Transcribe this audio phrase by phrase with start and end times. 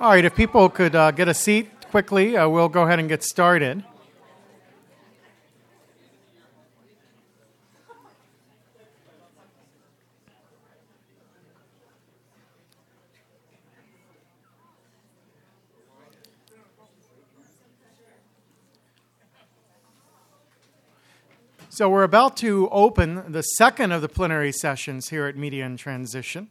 [0.00, 3.08] All right, if people could uh, get a seat quickly, uh, we'll go ahead and
[3.08, 3.84] get started.
[21.70, 25.78] So, we're about to open the second of the plenary sessions here at Media and
[25.78, 26.48] Transition.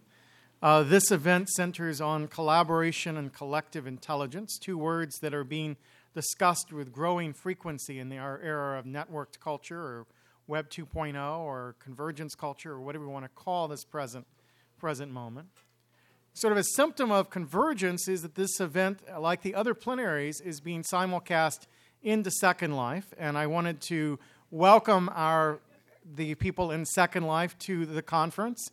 [0.64, 5.76] Uh, this event centers on collaboration and collective intelligence, two words that are being
[6.16, 10.08] discussed with growing frequency in our era of networked culture or
[10.48, 14.26] Web 2.0 or convergence culture or whatever we want to call this present,
[14.80, 15.50] present moment.
[16.34, 20.62] Sort of a symptom of convergence is that this event, like the other plenaries, is
[20.62, 21.68] being simulcast
[22.02, 24.18] into Second Life, and I wanted to
[24.50, 25.60] welcome our
[26.16, 28.72] the people in Second Life to the conference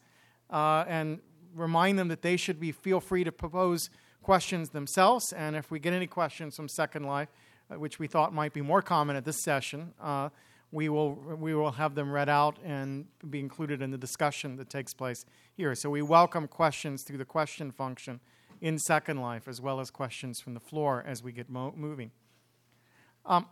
[0.50, 1.18] uh, and
[1.54, 3.90] remind them that they should be feel free to propose
[4.22, 5.32] questions themselves.
[5.32, 7.28] And if we get any questions from Second Life,
[7.70, 10.28] uh, which we thought might be more common at this session, uh,
[10.72, 14.70] we will we will have them read out and be included in the discussion that
[14.70, 15.24] takes place
[15.56, 15.74] here.
[15.74, 18.20] So we welcome questions through the question function
[18.60, 22.12] in Second Life, as well as questions from the floor as we get mo- moving.
[23.26, 23.46] Um,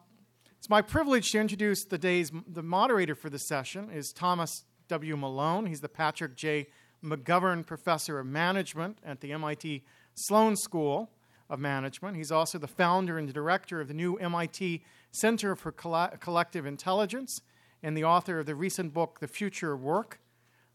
[0.58, 5.16] it's my privilege to introduce the day's the moderator for the session is Thomas W.
[5.16, 5.66] Malone.
[5.66, 6.66] He's the Patrick J.
[7.02, 11.10] McGovern Professor of Management at the MIT Sloan School
[11.48, 12.16] of Management.
[12.16, 14.82] He's also the founder and director of the new MIT
[15.12, 17.40] Center for Collective Intelligence
[17.82, 20.20] and the author of the recent book, The Future of Work.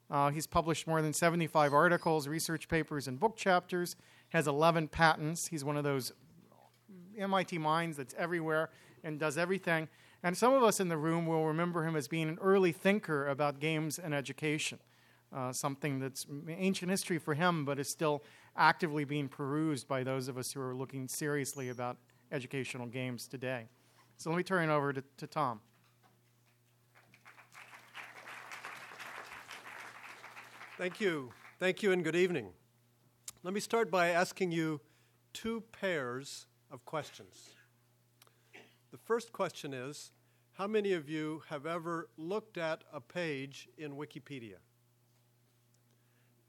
[0.09, 3.95] Uh, he's published more than 75 articles, research papers, and book chapters,
[4.29, 5.47] has 11 patents.
[5.47, 6.13] He's one of those
[7.17, 8.69] MIT minds that's everywhere
[9.03, 9.89] and does everything.
[10.23, 13.27] And some of us in the room will remember him as being an early thinker
[13.27, 14.79] about games and education
[15.33, 18.23] uh, something that's ancient history for him, but is still
[18.55, 21.97] actively being perused by those of us who are looking seriously about
[22.31, 23.67] educational games today.
[24.17, 25.59] So let me turn it over to, to Tom.
[30.77, 31.31] Thank you.
[31.59, 32.49] Thank you, and good evening.
[33.43, 34.81] Let me start by asking you
[35.33, 37.49] two pairs of questions.
[38.91, 40.11] The first question is
[40.53, 44.57] How many of you have ever looked at a page in Wikipedia?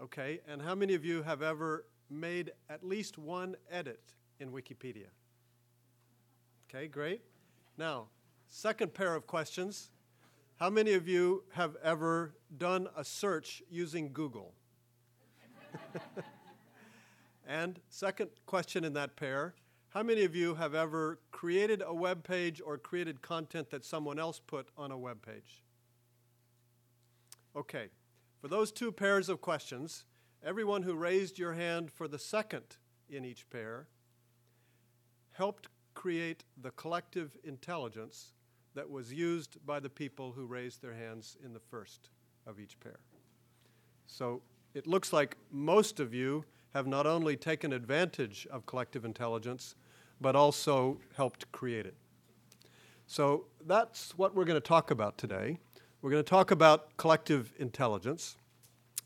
[0.03, 4.01] Okay, and how many of you have ever made at least one edit
[4.41, 5.07] in Wikipedia?
[6.69, 7.23] Okay, great.
[7.79, 8.09] Now,
[8.49, 9.91] second pair of questions.
[10.57, 14.55] How many of you have ever done a search using Google?
[17.47, 19.55] and second question in that pair
[19.89, 24.19] How many of you have ever created a web page or created content that someone
[24.19, 25.63] else put on a web page?
[27.57, 27.89] Okay,
[28.45, 30.05] for those two pairs of questions,
[30.45, 32.77] everyone who raised your hand for the second
[33.09, 33.87] in each pair
[35.33, 38.35] helped create the collective intelligence
[38.75, 42.11] that was used by the people who raised their hands in the first
[42.47, 42.99] of each pair.
[44.05, 44.43] So
[44.75, 46.45] it looks like most of you
[46.75, 49.75] have not only taken advantage of collective intelligence,
[50.21, 51.97] but also helped create it.
[53.07, 55.61] So that's what we're going to talk about today.
[56.05, 58.37] We're going to talk about collective intelligence.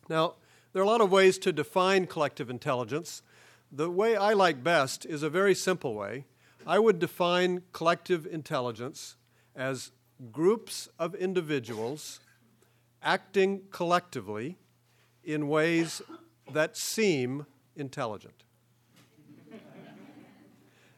[0.09, 0.35] Now,
[0.73, 3.23] there are a lot of ways to define collective intelligence.
[3.71, 6.25] The way I like best is a very simple way.
[6.67, 9.15] I would define collective intelligence
[9.55, 9.93] as
[10.33, 12.19] groups of individuals
[13.01, 14.59] acting collectively
[15.23, 16.03] in ways
[16.53, 18.43] that seem intelligent.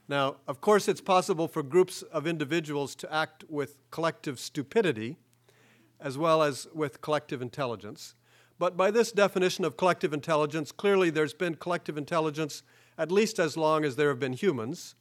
[0.09, 5.19] Now, of course, it's possible for groups of individuals to act with collective stupidity
[6.01, 8.15] as well as with collective intelligence.
[8.59, 12.63] But by this definition of collective intelligence, clearly there's been collective intelligence
[12.99, 14.95] at least as long as there have been humans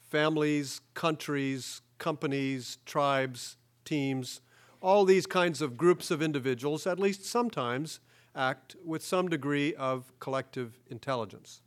[0.00, 4.42] families, countries, companies, tribes, teams,
[4.82, 7.98] all these kinds of groups of individuals, at least sometimes,
[8.34, 11.62] act with some degree of collective intelligence.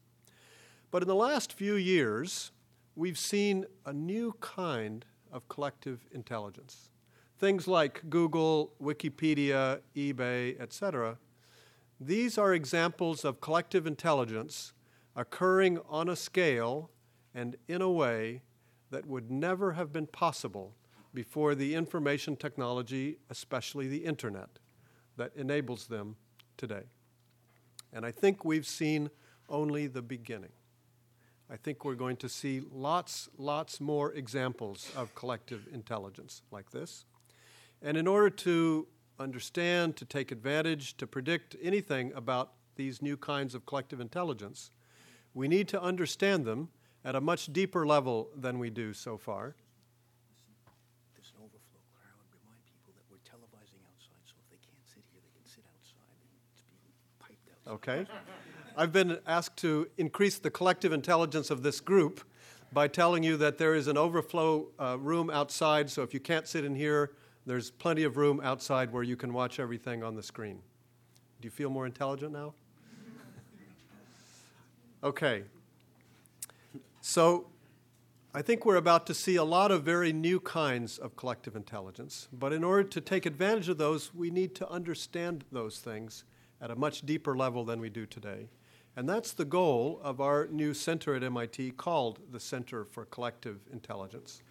[0.91, 2.51] But in the last few years,
[2.95, 6.89] we've seen a new kind of collective intelligence.
[7.45, 11.19] Things like Google, Wikipedia, eBay, etc.
[11.99, 14.73] These are examples of collective intelligence
[15.15, 16.89] occurring on a scale
[17.35, 18.41] and in a way
[18.89, 20.75] that would never have been possible
[21.13, 24.49] before the information technology, especially the internet,
[25.15, 26.15] that enables them
[26.57, 26.85] today.
[27.93, 29.11] And I think we've seen
[29.49, 30.53] only the beginning.
[31.47, 37.05] I think we're going to see lots, lots more examples of collective intelligence like this.
[37.81, 38.87] And in order to
[39.19, 44.71] understand, to take advantage, to predict anything about these new kinds of collective intelligence,
[45.33, 46.69] we need to understand them
[47.03, 49.55] at a much deeper level than we do so far.
[51.13, 52.09] There's an overflow, Clara.
[52.09, 55.31] I would remind people that we're televising outside, so if they can't sit here, they
[55.37, 56.17] can sit outside.
[56.51, 57.73] It's being piped outside.
[57.73, 58.07] Okay?
[58.77, 62.21] I've been asked to increase the collective intelligence of this group
[62.73, 66.47] by telling you that there is an overflow uh, room outside, so if you can't
[66.47, 67.11] sit in here,
[67.45, 70.59] there's plenty of room outside where you can watch everything on the screen.
[71.41, 72.53] Do you feel more intelligent now?
[75.03, 75.43] Okay.
[77.01, 77.45] So,
[78.33, 82.27] I think we're about to see a lot of very new kinds of collective intelligence,
[82.33, 86.25] but in order to take advantage of those, we need to understand those things
[86.59, 88.49] at a much deeper level than we do today.
[88.97, 93.59] And that's the goal of our new center at MIT called the Center for Collective
[93.71, 94.41] Intelligence.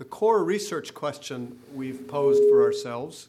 [0.00, 3.28] The core research question we've posed for ourselves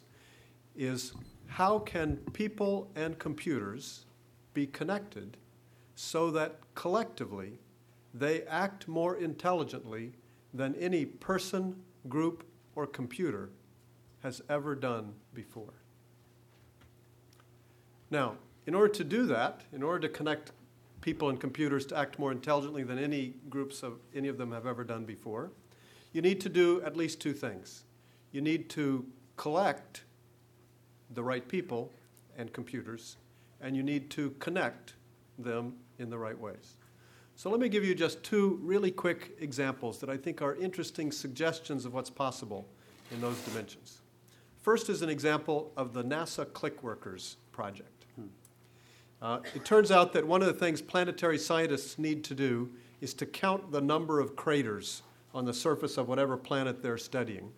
[0.73, 1.11] is
[1.47, 4.05] how can people and computers
[4.53, 5.35] be connected
[5.95, 7.59] so that collectively
[8.13, 10.13] they act more intelligently
[10.53, 11.75] than any person,
[12.07, 13.49] group, or computer
[14.23, 15.73] has ever done before?
[18.09, 20.53] Now, in order to do that, in order to connect
[21.01, 24.65] people and computers to act more intelligently than any groups of any of them have
[24.65, 25.51] ever done before,
[26.13, 27.83] you need to do at least two things.
[28.31, 29.05] You need to
[29.37, 30.03] collect
[31.13, 31.91] the right people
[32.37, 33.17] and computers,
[33.59, 34.93] and you need to connect
[35.37, 36.75] them in the right ways.
[37.35, 41.11] So let me give you just two really quick examples that I think are interesting
[41.11, 42.67] suggestions of what's possible
[43.11, 44.01] in those dimensions.
[44.61, 48.05] First is an example of the NASA ClickWorkers project.
[49.21, 52.69] Uh, it turns out that one of the things planetary scientists need to do
[53.01, 57.51] is to count the number of craters on the surface of whatever planet they're studying.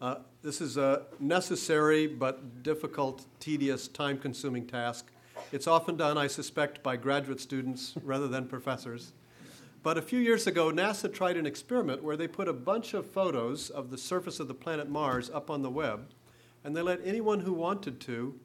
[0.00, 5.06] Uh, this is a necessary but difficult, tedious, time consuming task.
[5.52, 9.12] It's often done, I suspect, by graduate students rather than professors.
[9.82, 13.06] But a few years ago, NASA tried an experiment where they put a bunch of
[13.06, 16.06] photos of the surface of the planet Mars up on the web,
[16.62, 18.38] and they let anyone who wanted to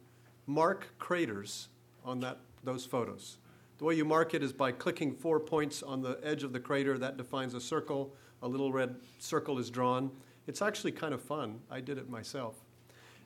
[0.47, 1.67] mark craters
[2.03, 3.37] on that, those photos.
[3.77, 6.59] The way you mark it is by clicking four points on the edge of the
[6.59, 6.97] crater.
[6.97, 8.15] That defines a circle.
[8.41, 10.11] A little red circle is drawn.
[10.47, 11.59] It's actually kind of fun.
[11.69, 12.55] I did it myself.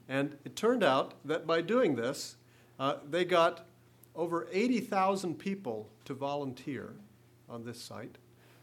[0.09, 2.35] And it turned out that by doing this,
[2.79, 3.67] uh, they got
[4.15, 6.95] over 80,000 people to volunteer
[7.47, 8.17] on this site.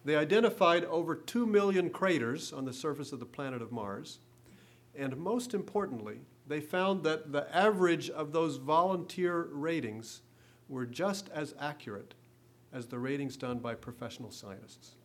[0.04, 4.18] They identified over 2 million craters on the surface of the planet of Mars.
[4.94, 10.22] And most importantly, they found that the average of those volunteer ratings
[10.68, 12.14] were just as accurate
[12.72, 14.96] as the ratings done by professional scientists.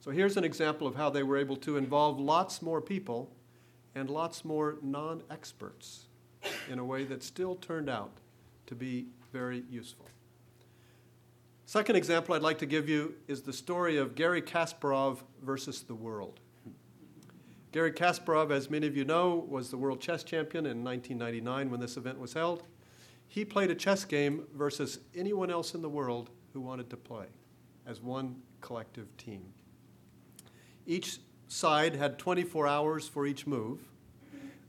[0.00, 3.30] So here's an example of how they were able to involve lots more people
[3.94, 6.06] and lots more non experts
[6.68, 8.18] in a way that still turned out
[8.66, 10.08] to be very useful.
[11.66, 15.94] Second example I'd like to give you is the story of Garry Kasparov versus the
[15.94, 16.40] world.
[17.70, 21.80] Garry Kasparov, as many of you know, was the world chess champion in 1999 when
[21.80, 22.64] this event was held.
[23.32, 27.26] He played a chess game versus anyone else in the world who wanted to play
[27.86, 29.54] as one collective team.
[30.86, 31.18] Each
[31.48, 33.78] side had 24 hours for each move.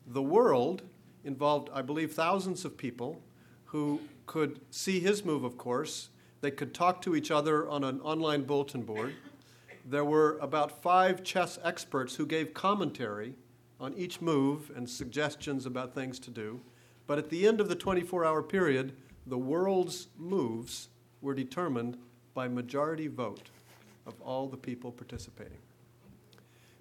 [0.07, 0.83] The world
[1.25, 3.21] involved, I believe, thousands of people
[3.65, 6.09] who could see his move, of course.
[6.39, 9.13] They could talk to each other on an online bulletin board
[9.85, 13.33] there were about five chess experts who gave commentary
[13.79, 16.61] on each move and suggestions about things to do.
[17.07, 18.93] But at the end of the 24 hour period,
[19.25, 20.89] the world's moves
[21.21, 21.97] were determined
[22.33, 23.49] by majority vote
[24.05, 25.59] of all the people participating.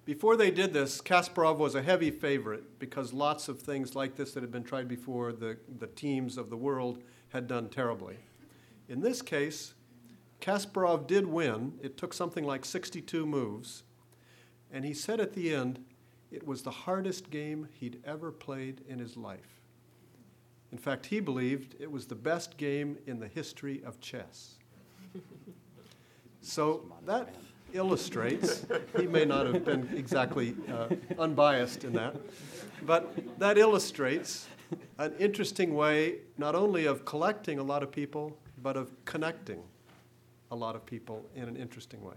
[0.05, 4.33] Before they did this, Kasparov was a heavy favorite because lots of things like this
[4.33, 8.17] that had been tried before, the, the teams of the world had done terribly.
[8.89, 9.73] In this case,
[10.41, 11.79] Kasparov did win.
[11.81, 13.83] It took something like 62 moves.
[14.73, 15.79] And he said at the end,
[16.31, 19.61] it was the hardest game he'd ever played in his life.
[20.73, 24.55] In fact, he believed it was the best game in the history of chess.
[26.45, 27.33] So that
[27.71, 28.65] illustrates,
[28.99, 32.17] he may not have been exactly uh, unbiased in that,
[32.85, 34.45] but that illustrates
[34.97, 39.63] an interesting way not only of collecting a lot of people, but of connecting
[40.51, 42.15] a lot of people in an interesting way.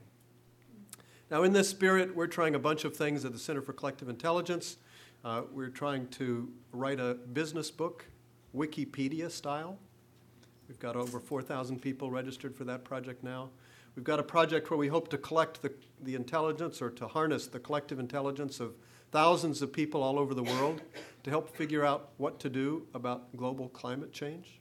[1.31, 4.09] Now, in this spirit, we're trying a bunch of things at the Center for Collective
[4.09, 4.79] Intelligence.
[5.25, 8.07] Uh, we're trying to write a business book,
[8.57, 9.79] Wikipedia style.
[10.69, 13.51] We've got over 4,000 people registered for that project now.
[13.95, 15.73] We've got a project where we hope to collect the,
[16.03, 18.75] the intelligence or to harness the collective intelligence of
[19.13, 20.83] thousands of people all over the world
[21.23, 24.61] to help figure out what to do about global climate change.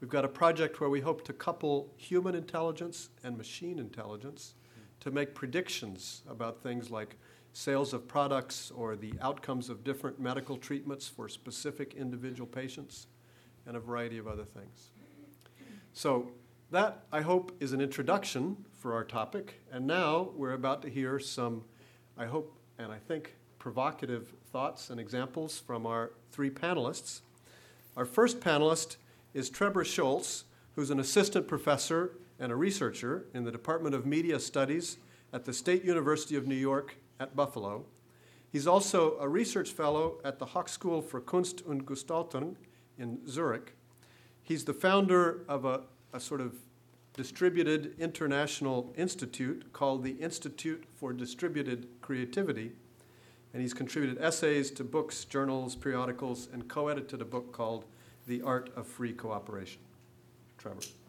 [0.00, 4.54] We've got a project where we hope to couple human intelligence and machine intelligence
[5.00, 7.16] to make predictions about things like
[7.52, 13.06] sales of products or the outcomes of different medical treatments for specific individual patients,
[13.66, 14.90] and a variety of other things.
[15.92, 16.30] So,
[16.70, 19.60] that, I hope, is an introduction for our topic.
[19.70, 21.64] And now we're about to hear some,
[22.16, 27.20] I hope, and I think, provocative thoughts and examples from our three panelists.
[27.94, 28.96] Our first panelist
[29.34, 30.44] is Trebor Scholz,
[30.74, 34.96] who's an assistant professor and a researcher in the Department of Media Studies
[35.30, 37.84] at the State University of New York at Buffalo.
[38.50, 42.56] He's also a research fellow at the Hochschule für Kunst und Gestaltung
[42.98, 43.74] in Zurich.
[44.42, 46.56] He's the founder of a, a sort of
[47.14, 52.72] distributed international institute called the Institute for Distributed Creativity.
[53.52, 57.84] And he's contributed essays to books, journals, periodicals, and co edited a book called
[58.26, 59.80] The Art of Free Cooperation.
[60.58, 61.01] Trebor.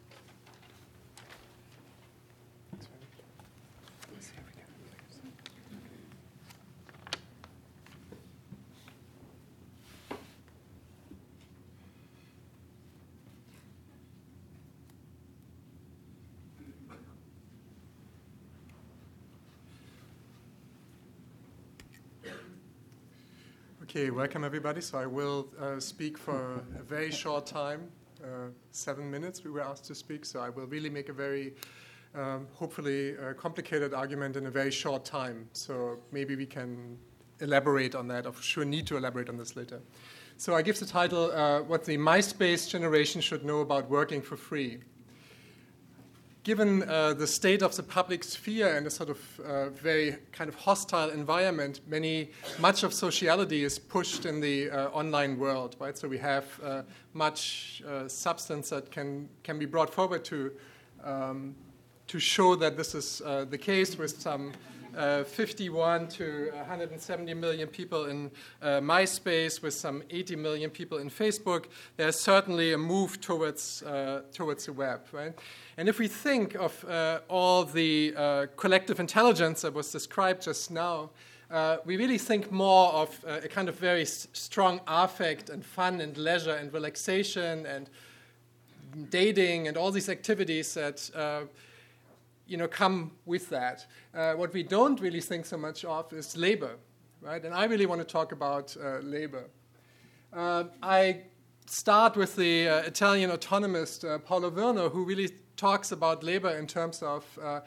[23.96, 24.80] Okay, welcome everybody.
[24.80, 27.92] So I will uh, speak for a very short time,
[28.24, 30.24] uh, seven minutes we were asked to speak.
[30.24, 31.54] So I will really make a very,
[32.12, 35.48] um, hopefully, uh, complicated argument in a very short time.
[35.52, 36.98] So maybe we can
[37.38, 39.80] elaborate on that, or sure need to elaborate on this later.
[40.38, 44.36] So I give the title, uh, What the MySpace Generation Should Know About Working for
[44.36, 44.80] Free
[46.44, 50.48] given uh, the state of the public sphere and a sort of uh, very kind
[50.48, 55.96] of hostile environment, many much of sociality is pushed in the uh, online world, right?
[55.96, 56.82] So we have uh,
[57.14, 60.52] much uh, substance that can can be brought forward to
[61.02, 61.54] um,
[62.06, 64.52] to show that this is uh, the case with some.
[64.94, 68.30] 51 to 170 million people in
[68.62, 71.66] MySpace, with some 80 million people in Facebook.
[71.96, 73.82] There's certainly a move towards
[74.32, 75.34] towards the web, right?
[75.76, 80.70] And if we think of uh, all the uh, collective intelligence that was described just
[80.70, 81.10] now,
[81.50, 85.64] uh, we really think more of uh, a kind of very s- strong affect and
[85.64, 87.90] fun and leisure and relaxation and
[89.10, 91.42] dating and all these activities that uh,
[92.46, 93.86] you know come with that.
[94.14, 96.76] Uh, what we don't really think so much of is labor,
[97.20, 97.44] right?
[97.44, 99.44] And I really want to talk about labor.
[100.36, 101.22] I
[101.66, 107.24] start with the Italian autonomist Paolo Virno, who really talks about labor in terms of
[107.42, 107.60] uh,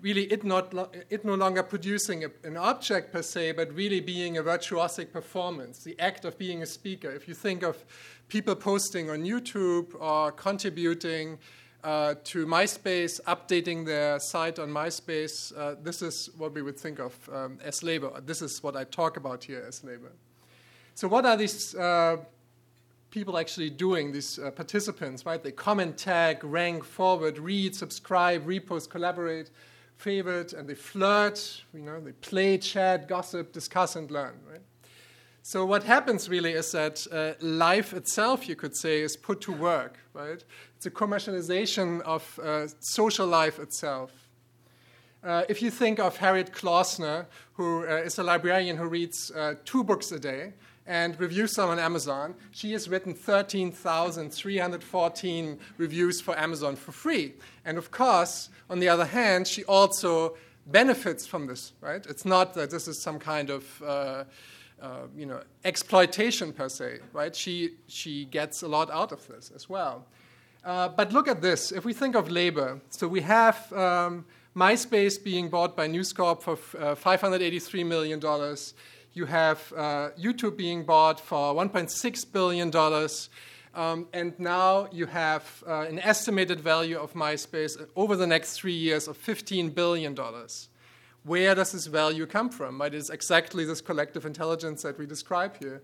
[0.00, 4.00] really it, not lo- it no longer producing a, an object per se, but really
[4.00, 7.10] being a virtuosic performance, the act of being a speaker.
[7.10, 7.84] If you think of
[8.28, 11.38] people posting on YouTube or contributing
[11.84, 17.00] uh, to MySpace, updating their site on MySpace, uh, this is what we would think
[17.00, 18.10] of um, as labor.
[18.24, 20.12] This is what I talk about here as labor.
[20.94, 22.18] So, what are these uh,
[23.10, 25.42] people actually doing, these uh, participants, right?
[25.42, 29.50] They comment, tag, rank, forward, read, subscribe, repost, collaborate,
[29.96, 34.62] favorite, and they flirt, you know, they play, chat, gossip, discuss, and learn, right?
[35.44, 39.52] So what happens really is that uh, life itself, you could say, is put to
[39.52, 40.42] work, right?
[40.84, 44.10] A commercialization of uh, social life itself.
[45.22, 49.54] Uh, if you think of Harriet Klausner, who uh, is a librarian who reads uh,
[49.64, 50.54] two books a day,
[50.86, 52.34] and reviews them on Amazon.
[52.50, 57.34] She has written 13,314 reviews for Amazon for free.
[57.64, 60.36] And of course, on the other hand, she also
[60.66, 62.04] benefits from this, right?
[62.06, 64.24] It's not that this is some kind of uh,
[64.80, 67.36] uh, you know, exploitation per se, right?
[67.36, 70.08] She, she gets a lot out of this as well.
[70.64, 71.72] Uh, but look at this.
[71.72, 76.42] If we think of labor, so we have um, MySpace being bought by News Corp
[76.42, 78.20] for uh, $583 million
[79.14, 83.08] you have uh, YouTube being bought for $1.6 billion.
[83.74, 88.74] Um, and now you have uh, an estimated value of MySpace over the next three
[88.74, 90.16] years of $15 billion.
[91.24, 92.80] Where does this value come from?
[92.82, 95.82] It is exactly this collective intelligence that we describe here.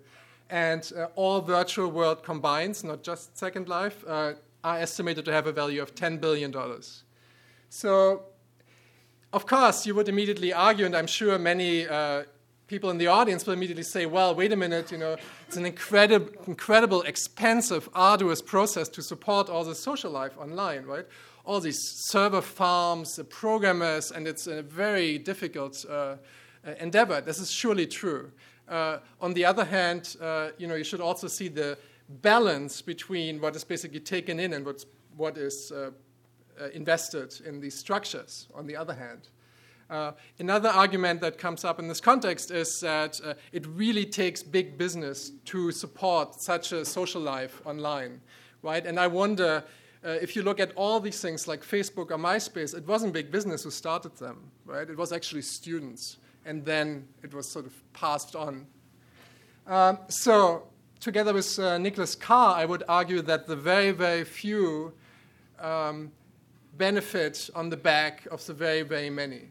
[0.51, 4.33] And uh, all virtual world combines, not just Second Life, uh,
[4.65, 6.55] are estimated to have a value of $10 billion.
[7.69, 8.25] So,
[9.33, 12.25] of course, you would immediately argue, and I'm sure many uh,
[12.67, 15.65] people in the audience will immediately say, well, wait a minute, you know, it's an
[15.65, 21.07] incredible, incredible, expensive, arduous process to support all the social life online, right?
[21.45, 26.17] All these server farms, the programmers, and it's a very difficult uh,
[26.79, 27.23] endeavor.
[27.23, 28.31] This is surely true.
[28.69, 33.41] Uh, on the other hand, uh, you know, you should also see the balance between
[33.41, 34.87] what is basically taken in and what's,
[35.17, 35.91] what is uh,
[36.61, 39.29] uh, invested in these structures, on the other hand.
[39.91, 44.43] Uh, another argument that comes up in this context is that uh, it really takes
[44.43, 48.21] big business to support such a social life online,
[48.63, 48.85] right?
[48.85, 49.65] And I wonder
[50.05, 53.31] uh, if you look at all these things like Facebook or MySpace, it wasn't big
[53.31, 54.89] business who started them, right?
[54.89, 58.67] It was actually students, and then it was sort of passed on.
[59.67, 60.69] Um, so,
[61.01, 64.93] together with uh, Nicholas Carr, I would argue that the very, very few
[65.61, 66.13] um,
[66.77, 69.49] benefit on the back of the very, very many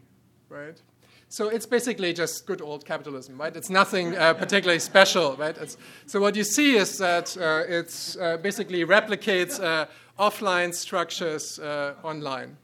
[0.50, 0.82] right?
[1.30, 3.56] So it's basically just good old capitalism, right?
[3.56, 5.58] It's nothing uh, particularly special, right?
[5.58, 9.88] It's, so what you see is that uh, it's uh, basically replicates uh,
[10.18, 12.56] offline structures uh, online,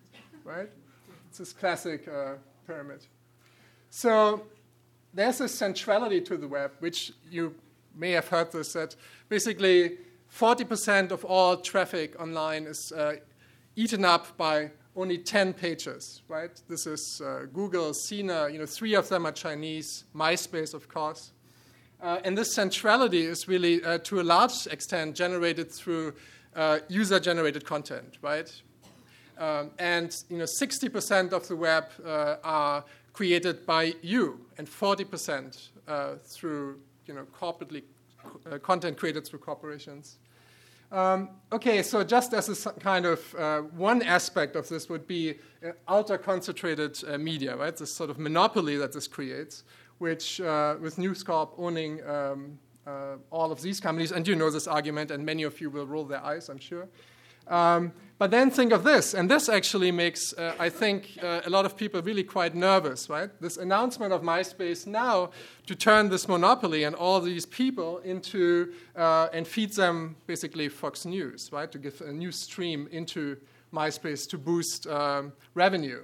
[0.46, 0.70] right?
[1.28, 2.36] It's this classic uh,
[2.66, 3.06] pyramid.
[3.90, 4.46] So
[5.14, 7.56] there's a centrality to the web, which you
[7.96, 8.96] may have heard this, that
[9.30, 9.98] basically
[10.32, 12.92] 40% of all traffic online is
[13.76, 16.62] eaten up by only 10 pages, right?
[16.68, 21.32] This is uh, Google, Sina, you know, three of them are Chinese, MySpace, of course.
[22.02, 26.14] Uh, and this centrality is really, uh, to a large extent, generated through
[26.56, 28.52] uh, user-generated content, right?
[29.38, 32.84] Um, and you know, 60% of the web uh, are
[33.14, 37.84] created by you, and 40% uh, through you know, corporately
[38.62, 40.18] content created through corporations.
[40.94, 45.40] Um, okay, so just as a kind of uh, one aspect of this would be
[45.66, 47.76] uh, ultra concentrated uh, media, right?
[47.76, 49.64] This sort of monopoly that this creates,
[49.98, 54.52] which uh, with News Corp owning um, uh, all of these companies, and you know
[54.52, 56.88] this argument, and many of you will roll their eyes, I'm sure.
[57.48, 57.92] Um,
[58.24, 61.66] but then think of this, and this actually makes, uh, I think, uh, a lot
[61.66, 63.30] of people really quite nervous, right?
[63.42, 65.32] This announcement of MySpace now
[65.68, 71.06] to turn this monopoly and all these people into uh, and feed them basically Fox
[71.06, 71.70] News, right?
[71.70, 73.36] To give a new stream into
[73.74, 76.04] MySpace to boost um, revenue.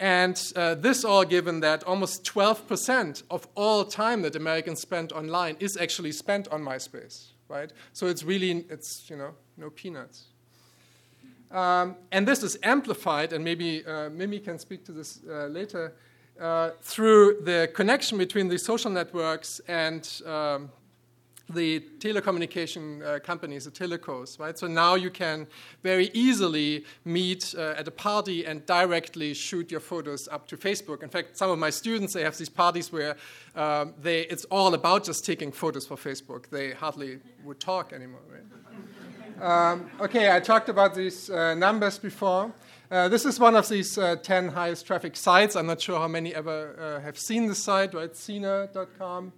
[0.00, 5.56] And uh, this all given that almost 12% of all time that Americans spend online
[5.58, 7.72] is actually spent on MySpace, right?
[7.94, 10.33] So it's really, it's, you know, no peanuts.
[11.54, 15.94] Um, and this is amplified, and maybe uh, Mimi can speak to this uh, later,
[16.40, 20.68] uh, through the connection between the social networks and um,
[21.48, 24.58] the telecommunication uh, companies, the telecos, right?
[24.58, 25.46] So now you can
[25.84, 31.04] very easily meet uh, at a party and directly shoot your photos up to Facebook.
[31.04, 33.16] In fact, some of my students, they have these parties where
[33.54, 36.48] um, they, it's all about just taking photos for Facebook.
[36.50, 38.42] They hardly would talk anymore, right?
[39.40, 42.52] Um, okay, I talked about these uh, numbers before.
[42.90, 45.56] Uh, this is one of these uh, 10 highest traffic sites.
[45.56, 48.14] I'm not sure how many ever uh, have seen the site, right?
[48.16, 49.32] Sina.com.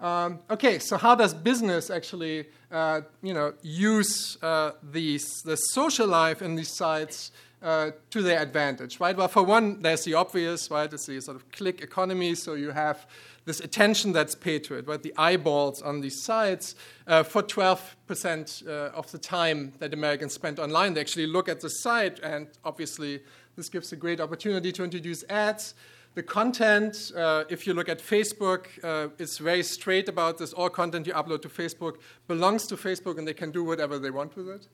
[0.00, 6.06] Um, okay, so how does business actually, uh, you know, use uh, these the social
[6.06, 9.14] life in these sites to their advantage, right?
[9.14, 10.90] Well, for one, there's the obvious, right?
[10.90, 13.06] It's the sort of click economy, so you have
[13.44, 15.02] this attention that's paid to it, right?
[15.02, 16.74] The eyeballs on these sites.
[17.06, 21.60] Uh, for 12% uh, of the time that Americans spend online, they actually look at
[21.60, 23.20] the site, and obviously,
[23.56, 25.74] this gives a great opportunity to introduce ads.
[26.14, 30.52] The content, uh, if you look at Facebook, uh, it's very straight about this.
[30.52, 34.10] All content you upload to Facebook belongs to Facebook, and they can do whatever they
[34.10, 34.68] want with it.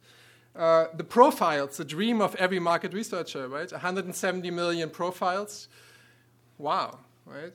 [0.56, 3.70] Uh, the profiles, the dream of every market researcher, right?
[3.70, 5.68] 170 million profiles.
[6.56, 7.52] Wow, right?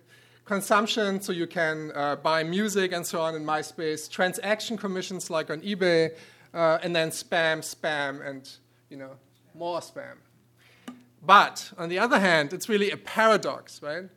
[0.52, 5.50] Consumption, so you can uh, buy music and so on in MySpace, transaction commissions like
[5.50, 6.12] on eBay,
[6.54, 8.42] uh, and then spam, spam, and
[8.90, 9.14] you know
[9.56, 10.18] more spam.
[11.26, 14.10] But on the other hand, it's really a paradox, right?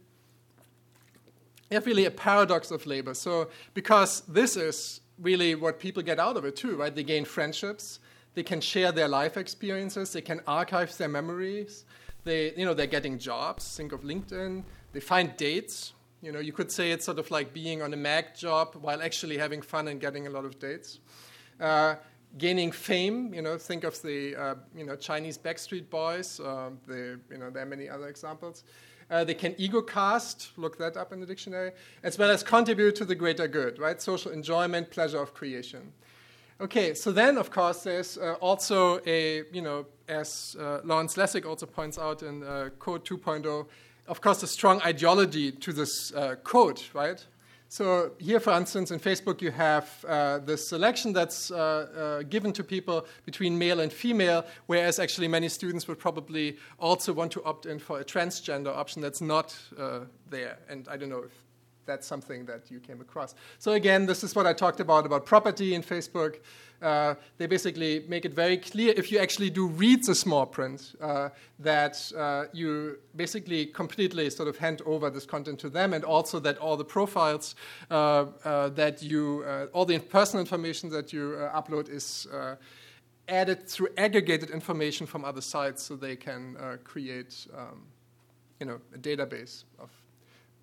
[1.71, 3.15] Have really a paradox of labor.
[3.15, 6.93] So because this is really what people get out of it too, right?
[6.93, 8.01] They gain friendships,
[8.35, 11.85] they can share their life experiences, they can archive their memories.
[12.25, 13.77] They, you know, they're getting jobs.
[13.77, 14.65] Think of LinkedIn.
[14.95, 15.93] They find dates,
[16.25, 19.39] you know, you could say it's sort of like being on a McJob while actually
[19.39, 21.01] having fun and getting a lot of dates.
[21.61, 21.97] Uh,
[22.39, 26.41] gaining fame, you know, think of the uh, you know Chinese Backstreet Boys.
[26.41, 28.65] Uh, the, you know, there are many other examples.
[29.11, 32.97] Uh, they can ego cast, look that up in the dictionary, as well as contribute
[32.97, 34.01] to the greater good, right?
[34.01, 35.93] Social enjoyment, pleasure of creation.
[36.61, 41.45] Okay, so then, of course, there's uh, also a, you know, as uh, Lawrence Lessig
[41.45, 43.67] also points out in uh, Code 2.0,
[44.07, 47.25] of course, a strong ideology to this uh, code, right?
[47.69, 52.53] So here, for instance, in Facebook, you have uh, this selection that's uh, uh, given
[52.53, 57.43] to people between male and female, whereas actually many students would probably also want to
[57.43, 60.59] opt in for a transgender option that's not uh, there.
[60.69, 61.33] And I don't know if
[61.87, 63.35] that's something that you came across.
[63.59, 66.41] So again, this is what I talked about about property in Facebook.
[66.83, 70.95] Uh, they basically make it very clear if you actually do read the small print
[71.01, 76.05] uh, that uh, you basically completely sort of hand over this content to them, and
[76.05, 77.55] also that all the profiles
[77.91, 82.27] uh, uh, that you, uh, all the personal information that you upload is
[83.29, 87.87] added through aggregated information from other sites, so they can create, um,
[88.61, 89.91] you know, a database of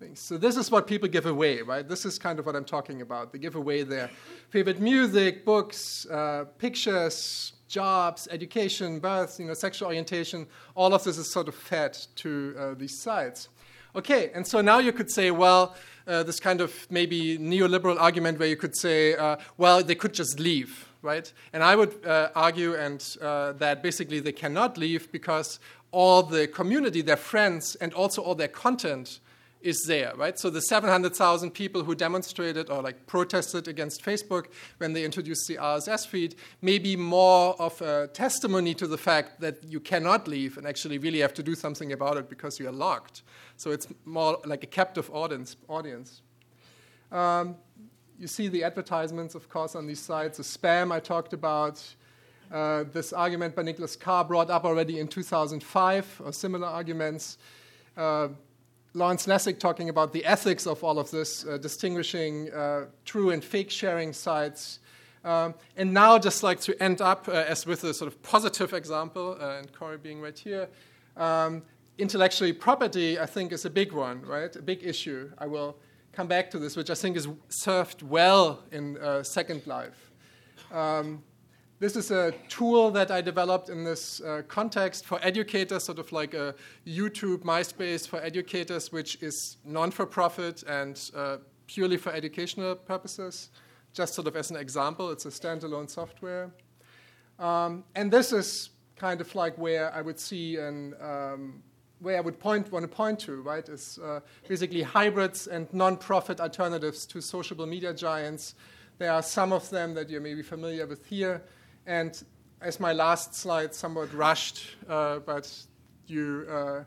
[0.02, 0.20] things.
[0.20, 1.86] So this is what people give away, right?
[1.88, 3.32] This is kind of what I'm talking about.
[3.32, 4.10] They give away their
[4.50, 10.46] favorite music, books, uh, pictures, jobs, education, birth, you know, sexual orientation.
[10.74, 13.48] All of this is sort of fed to uh, these sites.
[13.94, 15.76] Okay, and so now you could say, well,
[16.08, 20.14] uh, this kind of maybe neoliberal argument where you could say, uh, well, they could
[20.14, 21.32] just leave, right?
[21.52, 25.60] And I would uh, argue and uh, that basically they cannot leave because
[25.92, 29.20] all the community, their friends, and also all their content
[29.62, 30.38] is there, right?
[30.38, 34.46] So the 700,000 people who demonstrated or like protested against Facebook
[34.78, 39.40] when they introduced the RSS feed may be more of a testimony to the fact
[39.40, 42.68] that you cannot leave and actually really have to do something about it because you
[42.68, 43.22] are locked.
[43.56, 45.56] So it's more like a captive audience.
[45.68, 46.22] audience.
[47.10, 47.56] Um,
[48.18, 51.82] you see the advertisements, of course, on these sites, the spam I talked about.
[52.52, 57.38] Uh, this argument by Nicholas Carr brought up already in 2005, or similar arguments.
[57.96, 58.28] Uh,
[58.94, 63.42] Lawrence Lessig talking about the ethics of all of this, uh, distinguishing uh, true and
[63.42, 64.80] fake sharing sites.
[65.24, 68.74] Um, and now, just like to end up uh, as with a sort of positive
[68.74, 70.68] example, uh, and Cory being right here,
[71.16, 71.62] um,
[71.96, 74.54] intellectually property, I think, is a big one, right?
[74.56, 75.30] A big issue.
[75.38, 75.76] I will
[76.12, 80.10] come back to this, which I think is served well in uh, Second Life.
[80.70, 81.22] Um,
[81.82, 86.12] this is a tool that I developed in this uh, context for educators, sort of
[86.12, 86.54] like a
[86.86, 93.50] YouTube, MySpace for educators, which is non for profit and uh, purely for educational purposes.
[93.92, 96.52] Just sort of as an example, it's a standalone software.
[97.40, 101.64] Um, and this is kind of like where I would see an um,
[101.98, 106.38] where I would point, want to point to, right, is uh, basically hybrids and non-profit
[106.40, 108.54] alternatives to sociable media giants.
[108.98, 111.42] There are some of them that you may be familiar with here.
[111.86, 112.22] And
[112.60, 115.50] as my last slide somewhat rushed, uh, but
[116.06, 116.84] you uh,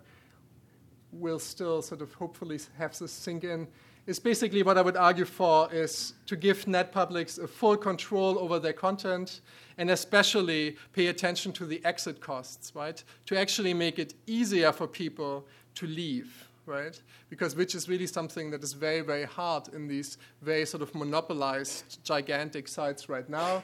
[1.12, 3.68] will still sort of hopefully have this sink in,
[4.08, 8.38] is basically what I would argue for is to give net publics a full control
[8.38, 9.42] over their content
[9.78, 13.04] and especially pay attention to the exit costs, right?
[13.26, 17.02] To actually make it easier for people to leave, right?
[17.30, 20.94] Because which is really something that is very, very hard in these very sort of
[20.94, 23.64] monopolized, gigantic sites right now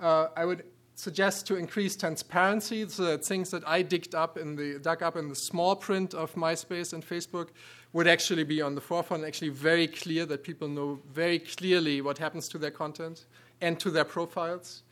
[0.00, 4.56] uh, I would suggest to increase transparency so that things that I digged up in
[4.56, 7.48] the dug up in the small print of MySpace and Facebook
[7.92, 12.18] would actually be on the forefront, actually very clear that people know very clearly what
[12.18, 13.26] happens to their content
[13.60, 14.82] and to their profiles.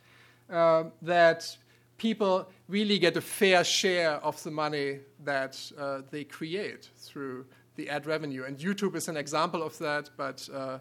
[0.49, 1.57] Uh, that
[1.97, 7.89] people really get a fair share of the money that uh, they create through the
[7.89, 8.45] ad revenue.
[8.45, 10.79] And YouTube is an example of that, but uh,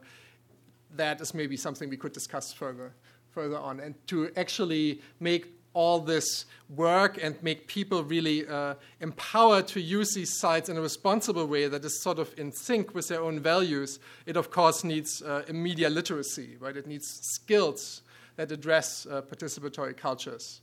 [0.95, 2.95] that is maybe something we could discuss further
[3.37, 5.45] further on and to actually make
[5.75, 10.81] all this work and make people really uh, empowered to use these sites in a
[10.81, 14.85] responsible way that is sort of in sync with their own values, it of course
[14.85, 16.79] needs uh, media literacy, right?
[16.79, 18.01] It needs skills
[18.37, 20.63] that address uh, participatory cultures.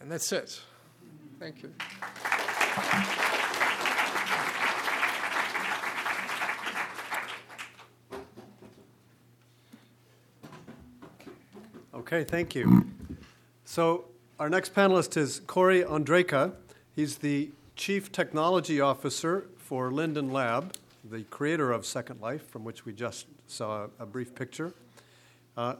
[0.00, 0.60] And that's it.
[1.38, 1.72] Thank you.
[12.10, 12.86] Okay, thank you.
[13.66, 14.06] So,
[14.38, 16.54] our next panelist is Cory Ondrejka.
[16.96, 22.86] He's the Chief Technology Officer for Linden Lab, the creator of Second Life, from which
[22.86, 24.72] we just saw a brief picture.
[25.54, 25.74] Uh,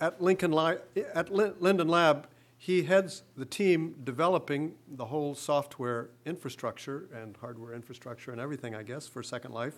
[0.00, 0.78] at, Lincoln Li-
[1.12, 8.32] at Linden Lab, he heads the team developing the whole software infrastructure and hardware infrastructure
[8.32, 9.74] and everything, I guess, for Second Life.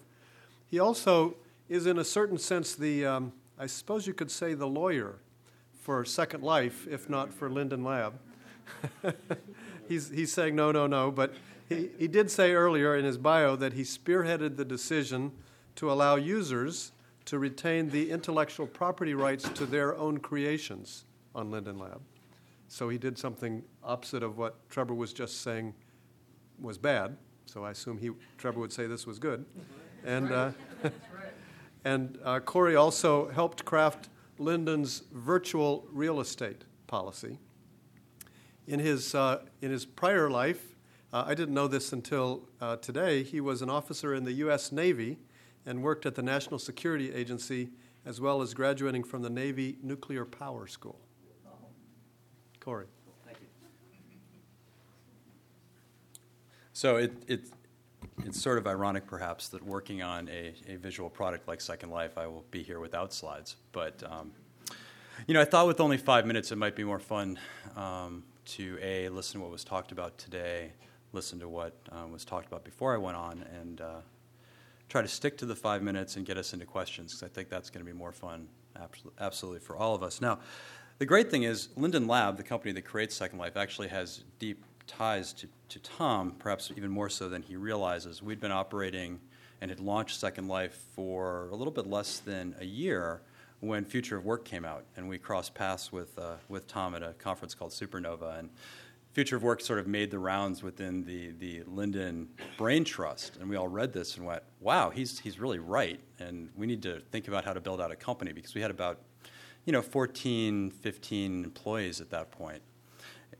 [0.70, 1.34] He also
[1.68, 5.16] is, in a certain sense, the, um, I suppose you could say, the lawyer
[5.88, 8.12] for Second Life, if not for Linden Lab.
[9.88, 11.32] he's, he's saying no, no, no, but
[11.66, 15.32] he, he did say earlier in his bio that he spearheaded the decision
[15.76, 16.92] to allow users
[17.24, 22.02] to retain the intellectual property rights to their own creations on Linden Lab.
[22.66, 25.72] So he did something opposite of what Trevor was just saying
[26.60, 27.16] was bad.
[27.46, 29.46] So I assume he, Trevor would say this was good.
[30.04, 30.50] And, uh,
[31.86, 37.38] and uh, Cory also helped craft Linden's virtual real estate policy.
[38.66, 40.74] In his, uh, in his prior life,
[41.12, 44.70] uh, I didn't know this until uh, today, he was an officer in the U.S.
[44.72, 45.18] Navy
[45.64, 47.70] and worked at the National Security Agency
[48.04, 50.98] as well as graduating from the Navy Nuclear Power School.
[52.60, 52.86] Cory.
[56.72, 57.40] So it, it,
[58.24, 62.18] it's sort of ironic, perhaps, that working on a, a visual product like Second Life,
[62.18, 63.56] I will be here without slides.
[63.72, 64.32] But um,
[65.26, 67.38] you know, I thought with only five minutes, it might be more fun
[67.76, 70.72] um, to a listen to what was talked about today,
[71.12, 74.00] listen to what um, was talked about before I went on, and uh,
[74.88, 77.48] try to stick to the five minutes and get us into questions because I think
[77.48, 78.48] that's going to be more fun,
[79.20, 80.20] absolutely, for all of us.
[80.20, 80.38] Now,
[80.98, 84.64] the great thing is, Linden Lab, the company that creates Second Life, actually has deep
[84.88, 88.22] ties to, to Tom, perhaps even more so than he realizes.
[88.22, 89.20] We'd been operating
[89.60, 93.20] and had launched Second Life for a little bit less than a year
[93.60, 97.02] when Future of Work came out, and we crossed paths with, uh, with Tom at
[97.02, 98.38] a conference called Supernova.
[98.38, 98.50] And
[99.12, 103.48] Future of Work sort of made the rounds within the, the Linden Brain Trust, and
[103.48, 107.00] we all read this and went, wow, he's, he's really right, and we need to
[107.10, 109.00] think about how to build out a company because we had about
[109.68, 112.62] you know, 14, 15 employees at that point.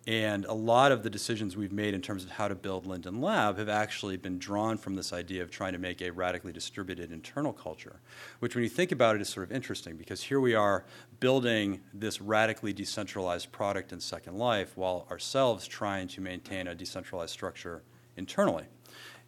[0.09, 3.21] And a lot of the decisions we've made in terms of how to build Linden
[3.21, 7.12] Lab have actually been drawn from this idea of trying to make a radically distributed
[7.12, 8.01] internal culture,
[8.38, 10.87] which, when you think about it, is sort of interesting because here we are
[11.21, 17.33] building this radically decentralized product in Second Life while ourselves trying to maintain a decentralized
[17.33, 17.83] structure
[18.16, 18.64] internally.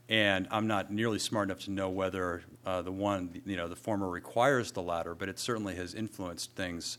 [0.08, 3.76] And I'm not nearly smart enough to know whether uh, the one, you know, the
[3.76, 6.96] former requires the latter, but it certainly has influenced things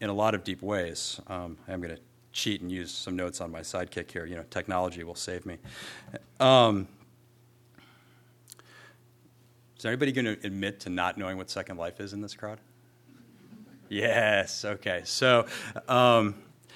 [0.00, 1.20] in a lot of deep ways.
[1.26, 2.02] Um, I'm going to
[2.34, 4.26] cheat and use some notes on my sidekick here.
[4.26, 5.56] You know, technology will save me.
[6.40, 6.88] Um,
[9.78, 12.58] is anybody going to admit to not knowing what Second Life is in this crowd?
[13.88, 14.64] Yes.
[14.64, 15.02] Okay.
[15.04, 15.46] So,
[15.88, 16.34] um,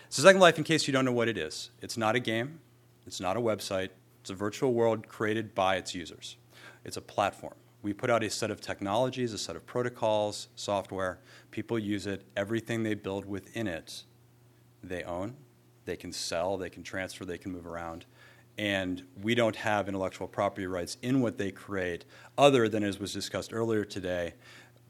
[0.09, 2.61] so Second Life, in case you don't know what it is, it's not a game.
[3.07, 3.88] It's not a website.
[4.21, 6.37] It's a virtual world created by its users.
[6.85, 7.55] It's a platform.
[7.83, 11.18] We put out a set of technologies, a set of protocols, software.
[11.51, 12.23] People use it.
[12.37, 14.05] Everything they build within it,
[14.83, 15.35] they own.
[15.88, 18.05] They can sell, they can transfer, they can move around.
[18.59, 22.05] And we don't have intellectual property rights in what they create,
[22.37, 24.35] other than, as was discussed earlier today,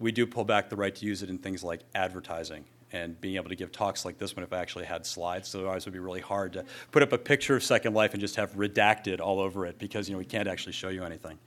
[0.00, 3.37] we do pull back the right to use it in things like advertising and being
[3.37, 5.46] able to give talks like this one if I actually had slides.
[5.46, 8.12] So otherwise, it would be really hard to put up a picture of Second Life
[8.12, 11.04] and just have redacted all over it because you know we can't actually show you
[11.04, 11.38] anything.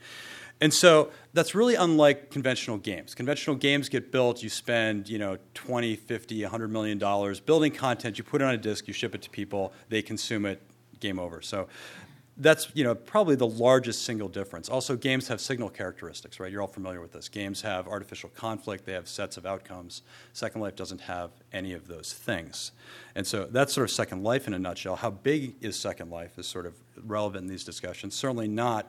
[0.62, 3.15] And so that's really unlike conventional games.
[3.15, 8.19] Conventional games get built, you spend, you know, 20, 50, 100 million dollars building content,
[8.19, 10.62] you put it on a disk, you ship it to people, they consume it,
[11.00, 11.41] game over.
[11.41, 11.67] So
[12.38, 14.69] that's, you know, probably the largest single difference.
[14.69, 16.52] Also games have signal characteristics, right?
[16.52, 17.28] You're all familiar with this.
[17.28, 20.04] Games have artificial conflict, they have sets of outcomes.
[20.34, 22.71] Second Life doesn't have any of those things.
[23.15, 24.95] And so that's sort of Second Life in a nutshell.
[24.95, 28.13] How big is Second Life is sort of relevant in these discussions.
[28.13, 28.88] Certainly not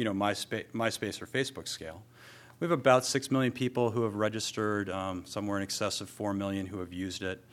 [0.00, 2.02] you know, MySpace, MySpace or Facebook scale.
[2.58, 6.32] We have about 6 million people who have registered, um, somewhere in excess of 4
[6.32, 7.44] million who have used it.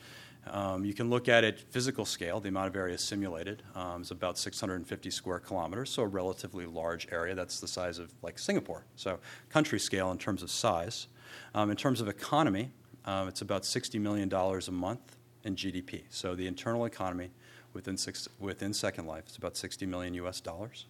[0.46, 4.10] Um, you can look at it physical scale, the amount of area simulated um, is
[4.10, 7.34] about 650 square kilometers, so a relatively large area.
[7.34, 8.86] That's the size of like Singapore.
[8.96, 9.18] So,
[9.50, 11.08] country scale in terms of size.
[11.54, 12.70] Um, in terms of economy,
[13.04, 16.04] um, it's about $60 million a month in GDP.
[16.08, 17.28] So, the internal economy
[17.74, 20.86] within, six, within Second Life is about 60 million US dollars.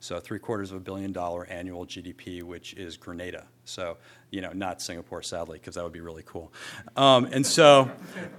[0.00, 3.46] So three quarters of a billion dollar annual GDP, which is Grenada.
[3.64, 3.96] So
[4.30, 6.52] you know, not Singapore, sadly, because that would be really cool.
[6.96, 7.90] Um, and so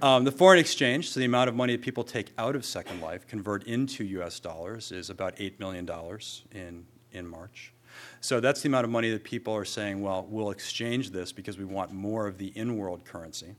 [0.02, 3.00] um, the foreign exchange, so the amount of money that people take out of Second
[3.00, 4.38] Life, convert into U.S.
[4.38, 7.72] dollars, is about eight million dollars in in March.
[8.20, 11.58] So that's the amount of money that people are saying, well, we'll exchange this because
[11.58, 13.56] we want more of the in world currency,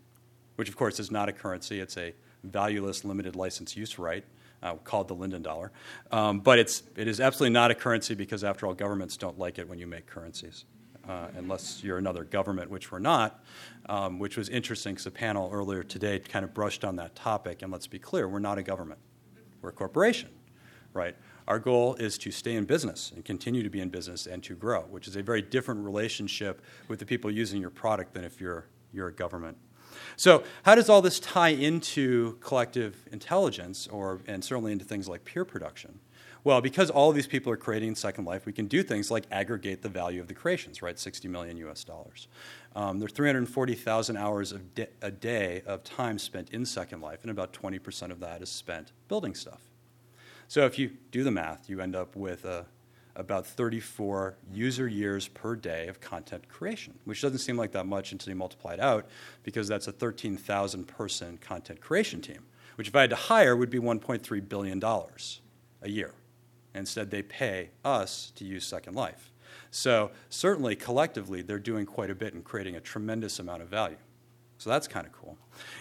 [0.55, 4.23] which of course is not a currency, it's a valueless limited license use right
[4.63, 5.71] uh, called the Linden dollar.
[6.11, 9.59] Um, but it's, it is absolutely not a currency because, after all, governments don't like
[9.59, 10.65] it when you make currencies.
[11.07, 13.43] Uh, unless you're another government, which we're not,
[13.87, 17.63] um, which was interesting because the panel earlier today kind of brushed on that topic.
[17.63, 18.99] And let's be clear, we're not a government,
[19.61, 20.29] we're a corporation,
[20.93, 21.15] right?
[21.47, 24.55] Our goal is to stay in business and continue to be in business and to
[24.55, 28.39] grow, which is a very different relationship with the people using your product than if
[28.39, 29.57] you're, you're a government.
[30.15, 35.25] So, how does all this tie into collective intelligence, or and certainly into things like
[35.25, 35.99] peer production?
[36.43, 39.25] Well, because all of these people are creating Second Life, we can do things like
[39.29, 40.97] aggregate the value of the creations, right?
[40.97, 42.27] 60 million US dollars.
[42.75, 47.19] Um, there are 340,000 hours of de- a day of time spent in Second Life,
[47.23, 49.61] and about 20% of that is spent building stuff.
[50.47, 52.65] So if you do the math, you end up with a
[53.19, 58.13] about 34 user years per day of content creation, which doesn't seem like that much
[58.13, 59.07] until you multiply it out
[59.43, 62.39] because that's a 13,000 person content creation team,
[62.75, 66.13] which if I had to hire would be $1.3 billion a year.
[66.73, 69.33] Instead, they pay us to use Second Life.
[69.71, 73.97] So, certainly, collectively, they're doing quite a bit in creating a tremendous amount of value.
[74.59, 75.37] So, that's kind of cool.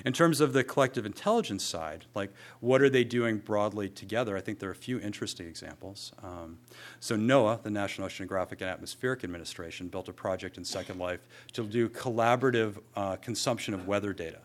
[0.06, 4.36] In terms of the collective intelligence side, like what are they doing broadly together?
[4.36, 6.12] I think there are a few interesting examples.
[6.22, 6.58] Um,
[7.00, 11.64] so, NOAA, the National Oceanographic and Atmospheric Administration, built a project in Second Life to
[11.64, 14.38] do collaborative uh, consumption of weather data.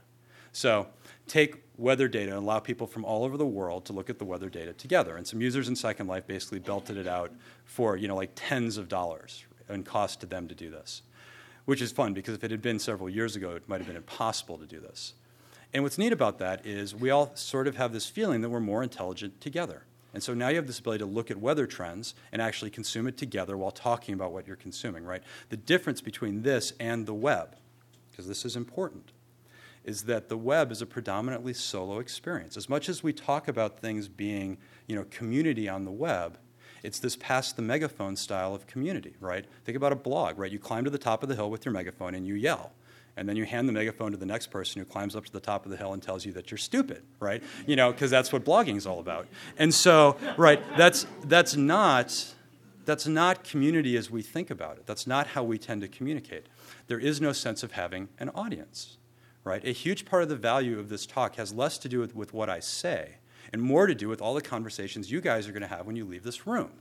[0.52, 0.88] So,
[1.28, 4.26] take weather data and allow people from all over the world to look at the
[4.26, 5.18] weather data together.
[5.18, 7.32] And some users in Second Life basically belted it out
[7.66, 11.02] for, you know, like tens of dollars in cost to them to do this,
[11.66, 13.96] which is fun because if it had been several years ago, it might have been
[13.96, 15.14] impossible to do this.
[15.74, 18.60] And what's neat about that is we all sort of have this feeling that we're
[18.60, 19.84] more intelligent together.
[20.14, 23.08] And so now you have this ability to look at weather trends and actually consume
[23.08, 25.24] it together while talking about what you're consuming, right?
[25.50, 27.56] The difference between this and the web,
[28.12, 29.12] because this is important,
[29.84, 32.56] is that the web is a predominantly solo experience.
[32.56, 36.38] As much as we talk about things being, you know, community on the web,
[36.84, 39.46] it's this past the megaphone style of community, right?
[39.66, 40.52] Think about a blog, right?
[40.52, 42.74] You climb to the top of the hill with your megaphone and you yell.
[43.16, 45.40] And then you hand the megaphone to the next person who climbs up to the
[45.40, 47.44] top of the hill and tells you that you're stupid, right?
[47.68, 49.28] You know, because that's what blogging is all about.
[49.58, 52.34] And so, right, that's that's not
[52.86, 54.88] that's not community as we think about it.
[54.88, 56.48] That's not how we tend to communicate.
[56.88, 58.98] There is no sense of having an audience
[59.44, 59.66] right?
[59.66, 62.34] A huge part of the value of this talk has less to do with, with
[62.34, 63.16] what I say
[63.54, 65.96] and more to do with all the conversations you guys are going to have when
[65.96, 66.72] you leave this room,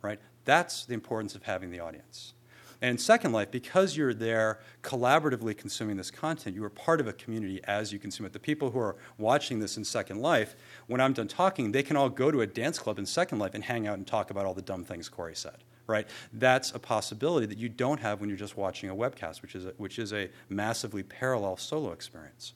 [0.00, 0.20] right?
[0.44, 2.32] That's the importance of having the audience.
[2.80, 7.08] And in Second Life, because you're there collaboratively consuming this content, you are part of
[7.08, 8.32] a community as you consume it.
[8.32, 10.54] The people who are watching this in Second Life,
[10.86, 13.54] when I'm done talking, they can all go to a dance club in Second Life
[13.54, 16.08] and hang out and talk about all the dumb things Cory said right?
[16.32, 19.66] That's a possibility that you don't have when you're just watching a webcast, which is
[19.66, 22.54] a, which is a massively parallel solo experience.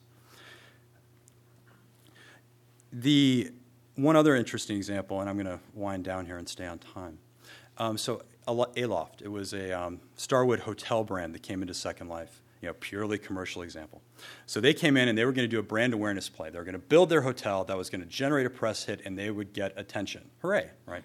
[2.91, 3.51] The
[3.95, 7.19] one other interesting example, and I'm going to wind down here and stay on time.
[7.77, 12.41] Um, so Aloft, it was a um, Starwood hotel brand that came into Second Life.
[12.61, 14.01] You know, purely commercial example.
[14.45, 16.49] So they came in and they were going to do a brand awareness play.
[16.49, 19.01] They were going to build their hotel that was going to generate a press hit,
[19.05, 20.29] and they would get attention.
[20.41, 20.69] Hooray!
[20.85, 21.03] Right.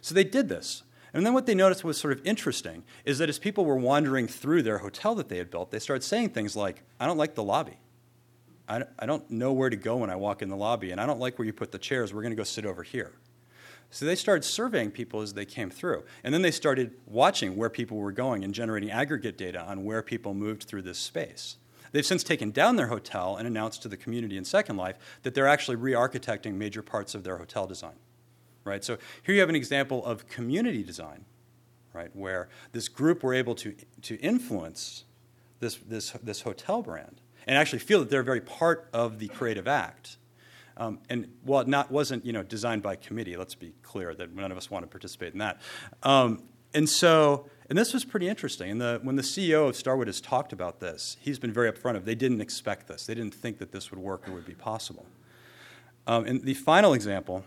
[0.00, 0.84] So they did this.
[1.12, 4.26] And then what they noticed was sort of interesting is that as people were wandering
[4.26, 7.34] through their hotel that they had built, they started saying things like, I don't like
[7.34, 7.78] the lobby.
[8.68, 11.06] I, I don't know where to go when I walk in the lobby, and I
[11.06, 12.12] don't like where you put the chairs.
[12.12, 13.12] We're going to go sit over here.
[13.90, 16.04] So they started surveying people as they came through.
[16.24, 20.02] And then they started watching where people were going and generating aggregate data on where
[20.02, 21.56] people moved through this space.
[21.92, 25.34] They've since taken down their hotel and announced to the community in Second Life that
[25.34, 27.94] they're actually re architecting major parts of their hotel design
[28.66, 28.84] right?
[28.84, 31.24] So here you have an example of community design,
[31.94, 35.04] right, where this group were able to, to influence
[35.60, 39.68] this, this, this hotel brand and actually feel that they're very part of the creative
[39.68, 40.16] act.
[40.76, 44.34] Um, and while it not, wasn't you know, designed by committee, let's be clear that
[44.34, 45.60] none of us want to participate in that.
[46.02, 46.42] Um,
[46.74, 48.70] and so, and this was pretty interesting.
[48.72, 51.96] And the, when the CEO of Starwood has talked about this, he's been very upfront
[51.96, 53.06] of they didn't expect this.
[53.06, 55.06] They didn't think that this would work or would be possible.
[56.06, 57.44] Um, and the final example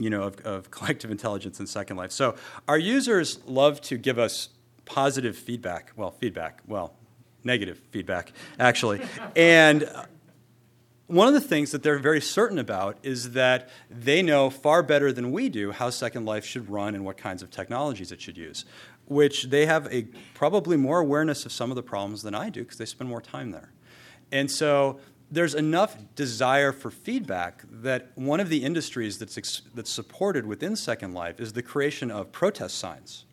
[0.00, 2.10] you know, of, of collective intelligence in Second Life.
[2.10, 2.34] So
[2.66, 4.48] our users love to give us
[4.84, 5.92] positive feedback.
[5.94, 6.62] Well, feedback.
[6.66, 6.94] Well,
[7.44, 9.00] negative feedback, actually.
[9.36, 9.88] and
[11.10, 15.12] one of the things that they're very certain about is that they know far better
[15.12, 18.36] than we do how Second Life should run and what kinds of technologies it should
[18.36, 18.64] use,
[19.06, 22.62] which they have a probably more awareness of some of the problems than I do
[22.62, 23.72] because they spend more time there.
[24.30, 25.00] And so
[25.32, 30.76] there's enough desire for feedback that one of the industries that's, ex- that's supported within
[30.76, 33.24] Second Life is the creation of protest signs.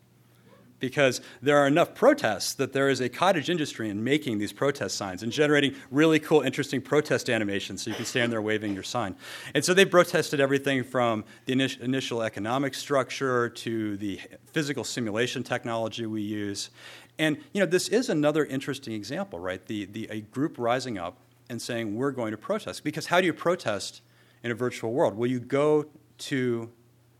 [0.80, 4.96] Because there are enough protests that there is a cottage industry in making these protest
[4.96, 8.84] signs and generating really cool, interesting protest animations so you can stand there waving your
[8.84, 9.16] sign.
[9.54, 14.20] And so they've protested everything from the init- initial economic structure to the
[14.52, 16.70] physical simulation technology we use.
[17.18, 19.64] And you know, this is another interesting example, right?
[19.66, 21.16] The, the, a group rising up
[21.50, 22.84] and saying, we're going to protest.
[22.84, 24.02] Because how do you protest
[24.44, 25.16] in a virtual world?
[25.16, 25.86] Will you go
[26.18, 26.70] to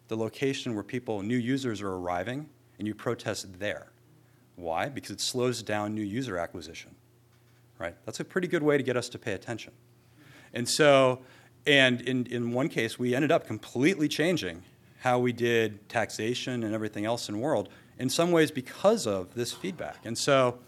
[0.08, 3.88] the location where people, new users are arriving, and you protest there.
[4.56, 4.88] Why?
[4.88, 6.94] Because it slows down new user acquisition.
[7.78, 7.94] Right?
[8.04, 9.72] That's a pretty good way to get us to pay attention.
[10.52, 11.20] And so,
[11.66, 14.62] and in, in one case, we ended up completely changing
[15.00, 19.34] how we did taxation and everything else in the world, in some ways because of
[19.34, 19.98] this feedback.
[20.04, 20.58] And so,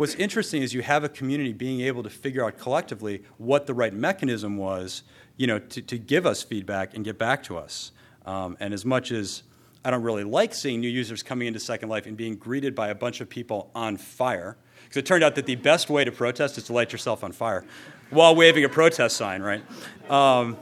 [0.00, 3.74] What's interesting is you have a community being able to figure out collectively what the
[3.74, 5.02] right mechanism was,
[5.36, 7.92] you know, to, to give us feedback and get back to us.
[8.24, 9.42] Um, and as much as
[9.84, 12.88] I don't really like seeing new users coming into Second Life and being greeted by
[12.88, 16.12] a bunch of people on fire, because it turned out that the best way to
[16.12, 17.64] protest is to light yourself on fire
[18.10, 19.62] while waving a protest sign, right?
[20.10, 20.58] Um,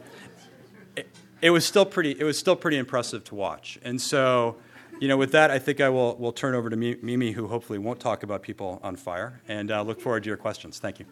[0.95, 1.09] it,
[1.43, 2.12] it, was still pretty.
[2.12, 4.57] It was still pretty impressive to watch, and so
[5.01, 7.79] you know, with that, I think I will will turn over to Mimi, who hopefully
[7.79, 10.79] won't talk about people on fire, and uh, look forward to your questions.
[10.79, 11.07] Thank you.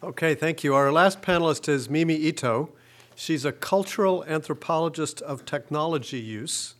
[0.00, 0.76] Okay, thank you.
[0.76, 2.70] Our last panelist is Mimi Ito.
[3.16, 6.76] She's a cultural anthropologist of technology use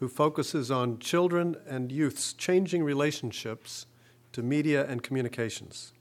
[0.00, 3.86] who focuses on children and youth's changing relationships
[4.32, 5.94] to media and communications.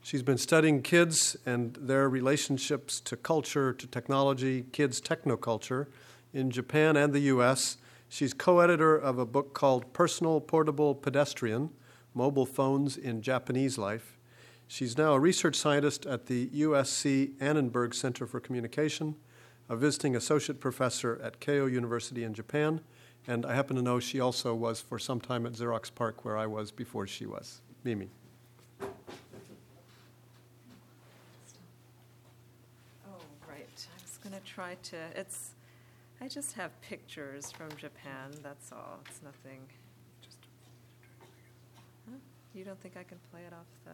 [0.00, 5.88] She's been studying kids and their relationships to culture, to technology, kids' technoculture
[6.32, 7.76] in Japan and the US.
[8.08, 11.68] She's co editor of a book called Personal Portable Pedestrian
[12.14, 14.17] Mobile Phones in Japanese Life.
[14.70, 19.16] She's now a research scientist at the USC Annenberg Center for Communication,
[19.66, 22.82] a visiting associate professor at Keio University in Japan,
[23.26, 26.36] and I happen to know she also was for some time at Xerox PARC, where
[26.36, 27.62] I was before she was.
[27.82, 28.10] Mimi.
[28.82, 28.88] Oh,
[33.48, 33.66] right.
[33.74, 34.96] I was going to try to.
[35.16, 35.54] It's.
[36.20, 38.32] I just have pictures from Japan.
[38.42, 39.00] That's all.
[39.06, 39.60] It's nothing.
[40.22, 40.36] Just.
[42.06, 42.16] Huh?
[42.54, 43.92] You don't think I can play it off the?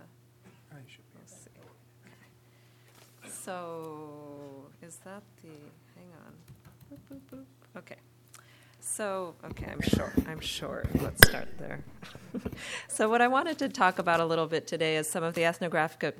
[0.75, 1.19] I should be.
[1.19, 1.51] We'll see.
[2.07, 3.31] Okay.
[3.31, 5.49] So is that the?
[5.95, 6.33] Hang on.
[6.91, 7.79] Boop, boop, boop.
[7.79, 7.97] Okay.
[8.87, 10.13] So, okay, I'm sure.
[10.29, 10.85] I'm sure.
[11.01, 11.83] Let's start there.
[12.89, 15.45] so, what I wanted to talk about a little bit today is some of the
[15.47, 16.15] ethnographic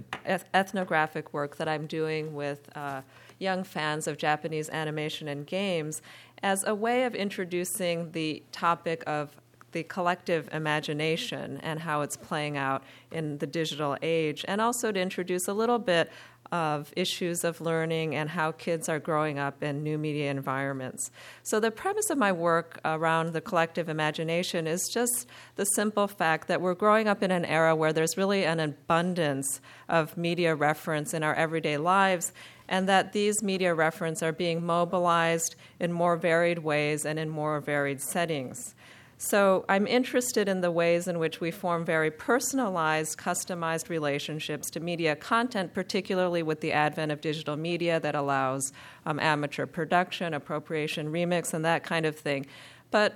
[0.55, 3.03] ethnographic work that I'm doing with uh,
[3.39, 6.01] young fans of Japanese animation and games
[6.43, 9.37] as a way of introducing the topic of
[9.75, 14.99] the collective imagination and how it's playing out in the digital age, and also to
[14.99, 16.11] introduce a little bit
[16.53, 21.11] of issues of learning and how kids are growing up in new media environments.
[21.43, 26.47] So, the premise of my work around the collective imagination is just the simple fact
[26.49, 31.13] that we're growing up in an era where there's really an abundance of media reference
[31.13, 32.33] in our everyday lives,
[32.69, 37.61] and that these media reference are being mobilized in more varied ways and in more
[37.61, 38.75] varied settings.
[39.17, 44.81] So I'm interested in the ways in which we form very personalized, customized relationships to
[44.81, 48.73] media content, particularly with the advent of digital media that allows
[49.07, 52.47] um, amateur production, appropriation, remix, and that kind of thing.
[52.91, 53.15] But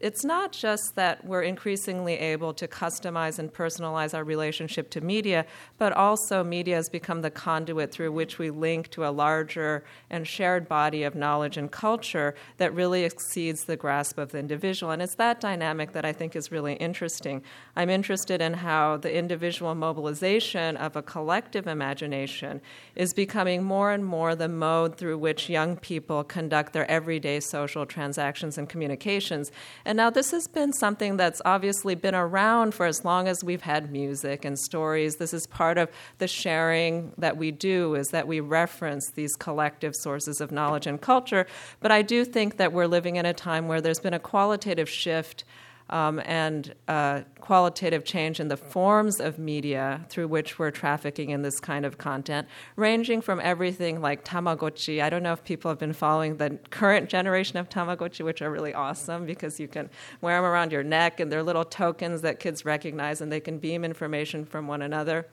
[0.00, 5.44] it's not just that we're increasingly able to customize and personalize our relationship to media,
[5.76, 10.26] but also media has become the conduit through which we link to a larger and
[10.26, 14.90] shared body of knowledge and culture that really exceeds the grasp of the individual.
[14.90, 17.42] And it's that dynamic that I think is really interesting.
[17.76, 22.62] I'm interested in how the individual mobilization of a collective imagination
[22.96, 27.84] is becoming more and more the mode through which young people conduct their everyday social
[27.84, 29.52] transactions and communications.
[29.90, 33.62] And now, this has been something that's obviously been around for as long as we've
[33.62, 35.16] had music and stories.
[35.16, 39.96] This is part of the sharing that we do, is that we reference these collective
[39.96, 41.44] sources of knowledge and culture.
[41.80, 44.88] But I do think that we're living in a time where there's been a qualitative
[44.88, 45.42] shift
[45.90, 51.42] um, and uh, qualitative change in the forms of media through which we're trafficking in
[51.42, 55.02] this kind of content, ranging from everything like Tamagotchi.
[55.02, 58.50] I don't know if people have been following the current generation of Tamagotchi, which are
[58.50, 62.38] really awesome because you can wear them around your neck and they're little tokens that
[62.38, 65.26] kids recognize and they can beam information from one another.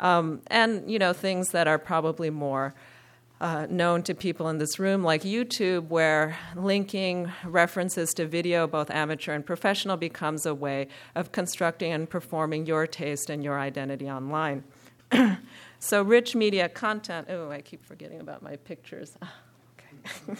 [0.00, 2.74] Um, and, you know, things that are probably more
[3.40, 8.90] uh, known to people in this room, like YouTube, where linking references to video, both
[8.90, 14.10] amateur and professional, becomes a way of constructing and performing your taste and your identity
[14.10, 14.62] online.
[15.78, 17.28] so, rich media content.
[17.30, 19.16] Oh, I keep forgetting about my pictures.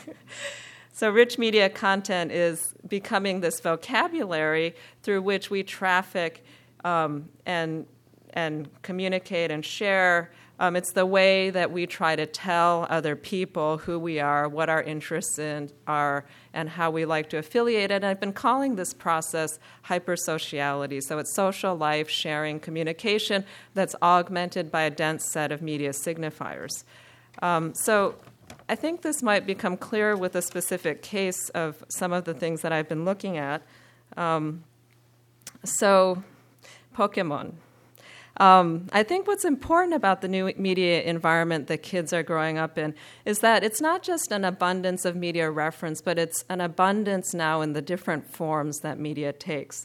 [0.93, 6.45] so, rich media content is becoming this vocabulary through which we traffic
[6.85, 7.87] um, and
[8.33, 10.31] and communicate and share
[10.61, 14.69] um, it's the way that we try to tell other people who we are, what
[14.69, 17.91] our interests in are, and how we like to affiliate.
[17.91, 21.03] And I've been calling this process hypersociality.
[21.03, 26.85] So it's social life, sharing, communication that's augmented by a dense set of media signifiers.
[27.41, 28.17] Um, so
[28.69, 32.61] I think this might become clear with a specific case of some of the things
[32.61, 33.63] that I've been looking at.
[34.15, 34.65] Um,
[35.65, 36.23] so,
[36.95, 37.55] Pokemon.
[38.41, 42.78] Um, I think what's important about the new media environment that kids are growing up
[42.78, 42.95] in
[43.26, 47.61] is that it's not just an abundance of media reference, but it's an abundance now
[47.61, 49.84] in the different forms that media takes.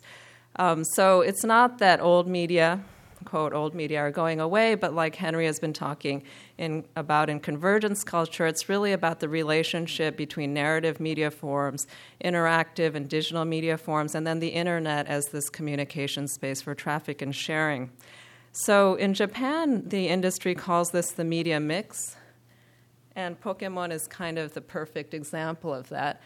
[0.55, 2.81] Um, so it's not that old media,
[3.25, 6.23] quote, old media are going away, but like Henry has been talking
[6.57, 11.87] in, about in convergence culture, it's really about the relationship between narrative media forms,
[12.23, 17.21] interactive and digital media forms, and then the internet as this communication space for traffic
[17.21, 17.91] and sharing.
[18.57, 22.15] So in Japan, the industry calls this the media mix.
[23.13, 26.21] And Pokemon is kind of the perfect example of that.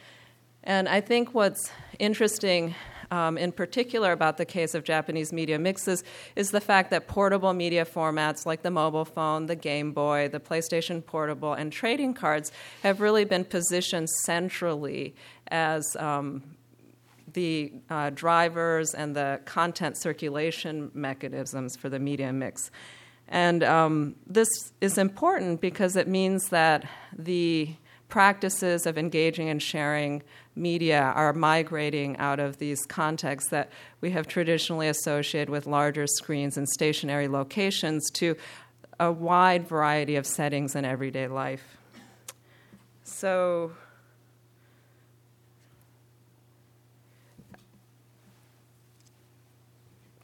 [0.63, 2.75] And I think what's interesting
[3.09, 6.03] um, in particular about the case of Japanese media mixes
[6.35, 10.39] is the fact that portable media formats like the mobile phone, the Game Boy, the
[10.39, 12.51] PlayStation Portable, and trading cards
[12.83, 15.15] have really been positioned centrally
[15.47, 16.43] as um,
[17.33, 22.71] the uh, drivers and the content circulation mechanisms for the media mix.
[23.27, 24.49] And um, this
[24.81, 27.75] is important because it means that the
[28.09, 30.23] practices of engaging and sharing
[30.55, 33.69] media are migrating out of these contexts that
[34.01, 38.35] we have traditionally associated with larger screens and stationary locations to
[38.99, 41.77] a wide variety of settings in everyday life.
[43.03, 43.71] So,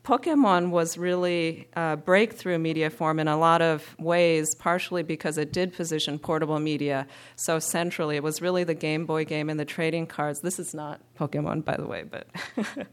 [0.06, 5.52] Pokemon was really a breakthrough media form in a lot of ways, partially because it
[5.52, 8.16] did position portable media so centrally.
[8.16, 10.42] It was really the Game Boy game and the trading cards.
[10.42, 12.28] This is not Pokemon, by the way, but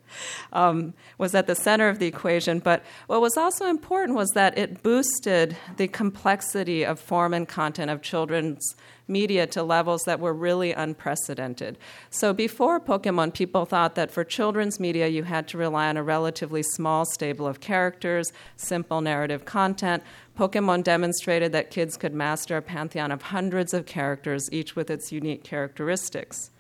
[0.53, 2.61] um, was at the center of the equation.
[2.61, 7.91] But what was also important was that it boosted the complexity of form and content
[7.91, 8.77] of children's
[9.09, 11.77] media to levels that were really unprecedented.
[12.11, 16.03] So before Pokemon, people thought that for children's media, you had to rely on a
[16.03, 20.03] relatively small stable of characters, simple narrative content.
[20.39, 25.11] Pokemon demonstrated that kids could master a pantheon of hundreds of characters, each with its
[25.11, 26.52] unique characteristics.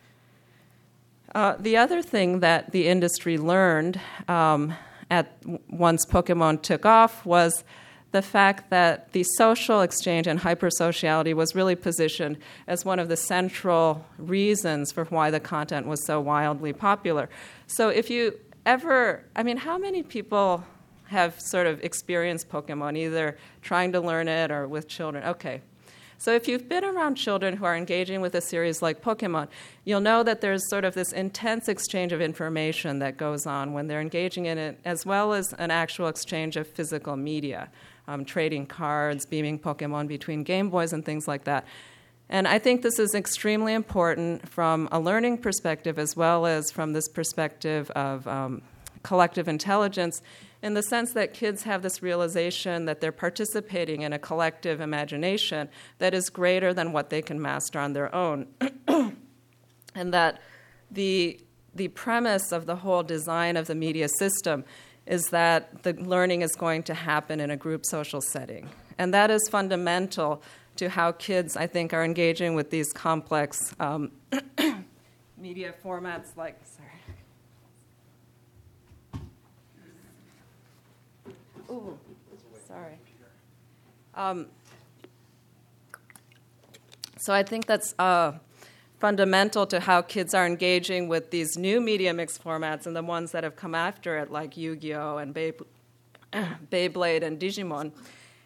[1.34, 4.74] Uh, the other thing that the industry learned um,
[5.10, 5.36] at
[5.68, 7.64] once Pokemon took off was
[8.12, 13.16] the fact that the social exchange and hypersociality was really positioned as one of the
[13.16, 17.30] central reasons for why the content was so wildly popular.
[17.66, 20.62] So, if you ever, I mean, how many people
[21.06, 25.24] have sort of experienced Pokemon, either trying to learn it or with children?
[25.24, 25.62] Okay.
[26.22, 29.48] So, if you've been around children who are engaging with a series like Pokemon,
[29.84, 33.88] you'll know that there's sort of this intense exchange of information that goes on when
[33.88, 37.68] they're engaging in it, as well as an actual exchange of physical media
[38.06, 41.66] um, trading cards, beaming Pokemon between Game Boys, and things like that.
[42.28, 46.92] And I think this is extremely important from a learning perspective as well as from
[46.92, 48.62] this perspective of um,
[49.02, 50.22] collective intelligence,
[50.62, 55.68] in the sense that kids have this realization that they're participating in a collective imagination
[55.98, 58.46] that is greater than what they can master on their own.
[59.94, 60.40] and that
[60.90, 61.40] the,
[61.74, 64.64] the premise of the whole design of the media system
[65.04, 68.70] is that the learning is going to happen in a group social setting.
[68.98, 70.42] And that is fundamental
[70.76, 74.12] to how kids, I think, are engaging with these complex um,
[75.36, 76.91] media formats like, sorry.
[81.72, 81.98] Ooh,
[82.68, 82.98] sorry.
[84.14, 84.46] Um,
[87.18, 88.32] so I think that's uh,
[88.98, 93.32] fundamental to how kids are engaging with these new media mix formats and the ones
[93.32, 95.16] that have come after it, like Yu Gi Oh!
[95.16, 95.34] and
[96.70, 97.92] Beyblade and Digimon.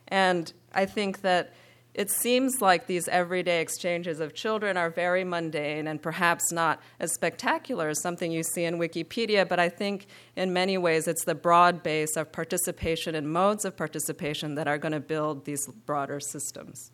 [0.08, 1.52] And I think that
[1.96, 7.10] it seems like these everyday exchanges of children are very mundane and perhaps not as
[7.14, 11.34] spectacular as something you see in Wikipedia, but I think in many ways it's the
[11.34, 16.20] broad base of participation and modes of participation that are going to build these broader
[16.20, 16.92] systems.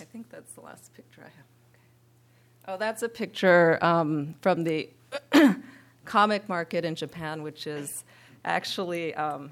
[0.00, 1.46] I think that's the last picture I have.
[1.74, 2.66] Okay.
[2.66, 4.88] Oh, that's a picture um, from the
[6.06, 8.04] comic market in Japan, which is
[8.46, 9.50] actually, um,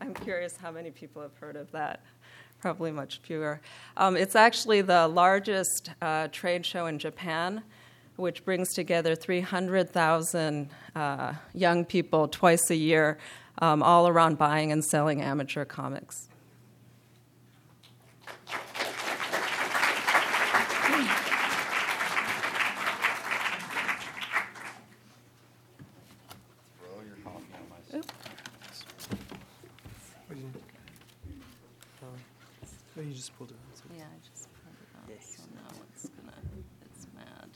[0.00, 2.00] I'm curious how many people have heard of that.
[2.60, 3.60] Probably much fewer.
[3.96, 7.62] Um, it's actually the largest uh, trade show in Japan,
[8.16, 13.18] which brings together 300,000 uh, young people twice a year,
[13.58, 16.28] um, all around buying and selling amateur comics.
[33.15, 33.96] you just pulled it out.
[33.98, 36.32] Yeah, I just pulled it out, so now it's gonna,
[36.84, 37.50] it's mad.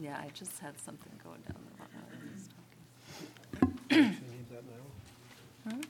[0.00, 3.74] Yeah, I just had something going down the bottom when I was talking.
[3.88, 5.70] Do you need that now?
[5.70, 5.80] Hmm?
[5.80, 5.86] Do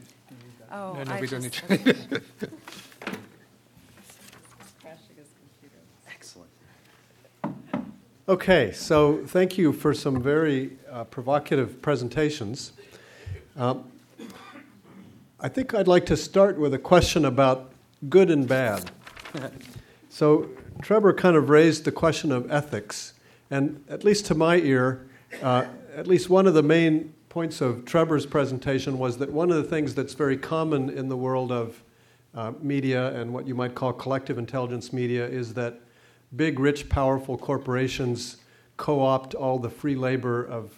[0.00, 0.68] you- do you need that?
[0.72, 1.92] Oh, No, no, I we don't just- need okay.
[4.80, 5.82] Crashing his computer.
[6.08, 6.50] Excellent.
[8.26, 12.72] Okay, so thank you for some very uh, provocative presentations.
[13.54, 13.84] Um,
[15.38, 17.70] I think I'd like to start with a question about
[18.08, 18.90] good and bad.
[20.08, 20.48] so,
[20.80, 23.12] Trebor kind of raised the question of ethics,
[23.50, 25.06] and at least to my ear,
[25.42, 29.58] uh, at least one of the main points of Trebor's presentation was that one of
[29.58, 31.82] the things that's very common in the world of
[32.34, 35.78] uh, media and what you might call collective intelligence media is that
[36.36, 38.38] big, rich, powerful corporations
[38.76, 40.72] co opt all the free labor of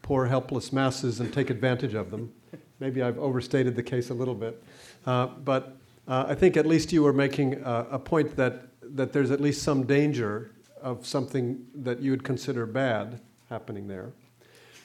[0.00, 2.32] poor, helpless masses and take advantage of them.
[2.80, 4.62] Maybe I've overstated the case a little bit.
[5.06, 5.76] Uh, but
[6.08, 9.40] uh, I think at least you were making a, a point that, that there's at
[9.40, 10.50] least some danger
[10.80, 14.12] of something that you would consider bad happening there.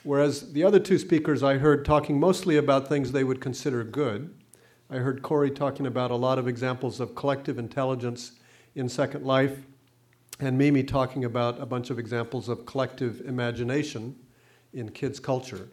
[0.03, 4.33] Whereas the other two speakers I heard talking mostly about things they would consider good.
[4.89, 8.33] I heard Cory talking about a lot of examples of collective intelligence
[8.75, 9.65] in Second Life,
[10.39, 14.15] and Mimi talking about a bunch of examples of collective imagination
[14.73, 15.69] in kids' culture.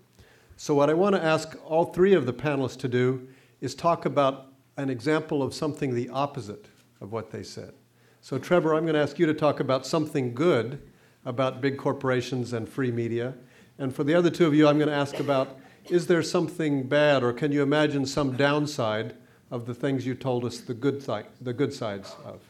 [0.56, 3.28] So, what I want to ask all three of the panelists to do
[3.60, 6.66] is talk about an example of something the opposite
[7.00, 7.74] of what they said.
[8.20, 10.80] So, Trebor, I'm going to ask you to talk about something good
[11.24, 13.34] about big corporations and free media.
[13.78, 15.58] And for the other two of you, I'm going to ask about
[15.90, 19.14] is there something bad or can you imagine some downside
[19.50, 22.40] of the things you told us the good, si- the good sides of?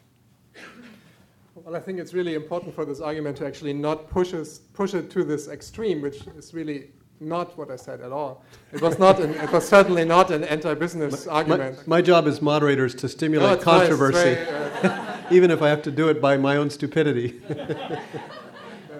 [1.65, 4.93] Well, I think it's really important for this argument to actually not push, us, push
[4.93, 8.43] it to this extreme, which is really not what I said at all.
[8.71, 9.19] It was not.
[9.19, 11.87] An, it was certainly not an anti-business argument.
[11.87, 14.47] My, my, job as moderators to stimulate controversy, nice.
[14.85, 17.41] uh, even if I have to do it by my own stupidity.
[17.49, 17.55] no,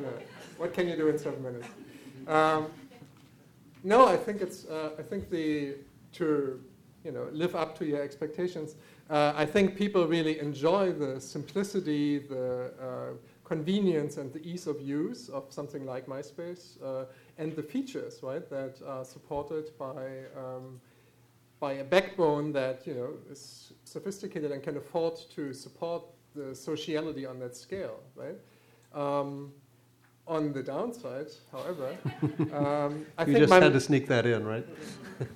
[0.02, 0.10] no.
[0.58, 1.68] What can you do in seven minutes?
[2.28, 2.66] Um,
[3.84, 4.66] no, I think it's.
[4.66, 5.76] Uh, I think the
[6.14, 6.60] to
[7.04, 8.74] you know live up to your expectations.
[9.10, 14.82] Uh, I think people really enjoy the simplicity, the uh, convenience, and the ease of
[14.82, 17.06] use of something like MySpace, uh,
[17.38, 20.82] and the features, right, that are supported by um,
[21.60, 26.04] by a backbone that you know is sophisticated and can afford to support
[26.34, 28.38] the sociality on that scale, right?
[28.94, 29.54] Um,
[30.28, 31.96] on the downside, however,
[32.54, 34.68] um, I you think just had to sneak that in, right?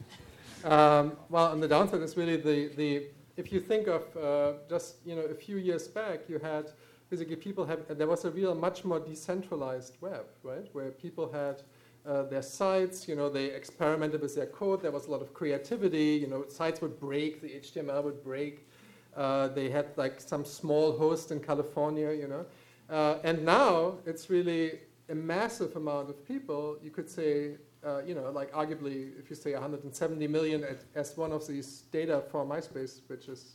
[0.64, 3.08] um, well, on the downside, it's really the the
[3.40, 6.66] if you think of uh, just you know a few years back, you had
[7.10, 11.64] basically people have there was a real much more decentralized web, right, where people had
[12.06, 14.82] uh, their sites, you know, they experimented with their code.
[14.82, 16.20] There was a lot of creativity.
[16.22, 18.68] You know, sites would break, the HTML would break.
[19.16, 22.46] Uh, they had like some small host in California, you know.
[22.90, 24.80] Uh, and now it's really
[25.10, 26.78] a massive amount of people.
[26.82, 27.56] You could say
[27.86, 31.84] uh, you know, like arguably, if you say 170 million at, as one of these
[31.92, 33.54] data for MySpace, which is,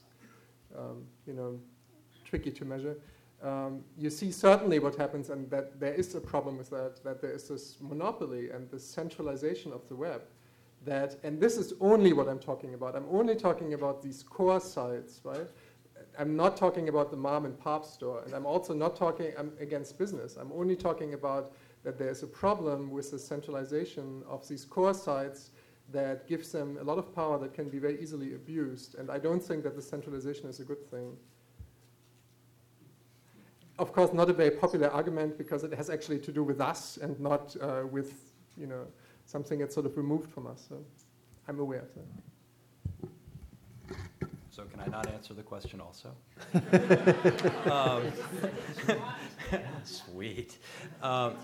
[0.77, 1.59] um, you know,
[2.25, 2.97] tricky to measure,
[3.43, 7.21] um, you see certainly what happens, and that there is a problem with that, that
[7.21, 10.23] there is this monopoly and this centralization of the web.
[10.87, 12.95] That, and this is only what I'm talking about.
[12.95, 15.49] I'm only talking about these core sites, right?
[16.19, 19.53] I'm not talking about the mom and pop store, and I'm also not talking I'm
[19.61, 20.37] against business.
[20.37, 21.53] I'm only talking about
[21.85, 25.51] that there's a problem with the centralization of these core sites
[25.93, 28.95] that gives them a lot of power that can be very easily abused.
[28.97, 31.17] And I don't think that the centralization is a good thing.
[33.79, 36.97] Of course, not a very popular argument because it has actually to do with us
[36.97, 38.87] and not uh, with you know
[39.27, 40.65] something that's sort of removed from us.
[40.69, 40.77] So
[41.49, 43.09] I'm aware of that.
[44.51, 46.15] So can I not answer the question also?
[47.69, 48.13] um,
[49.85, 50.59] sweet.
[51.03, 51.35] Um,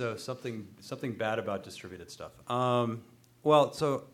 [0.00, 2.32] so something something bad about distributed stuff.
[2.50, 3.02] Um,
[3.42, 4.04] well, so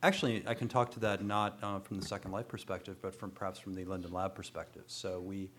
[0.00, 3.32] actually, I can talk to that not uh, from the Second Life perspective, but from
[3.32, 4.84] perhaps from the Linden Lab perspective.
[4.86, 5.50] So we,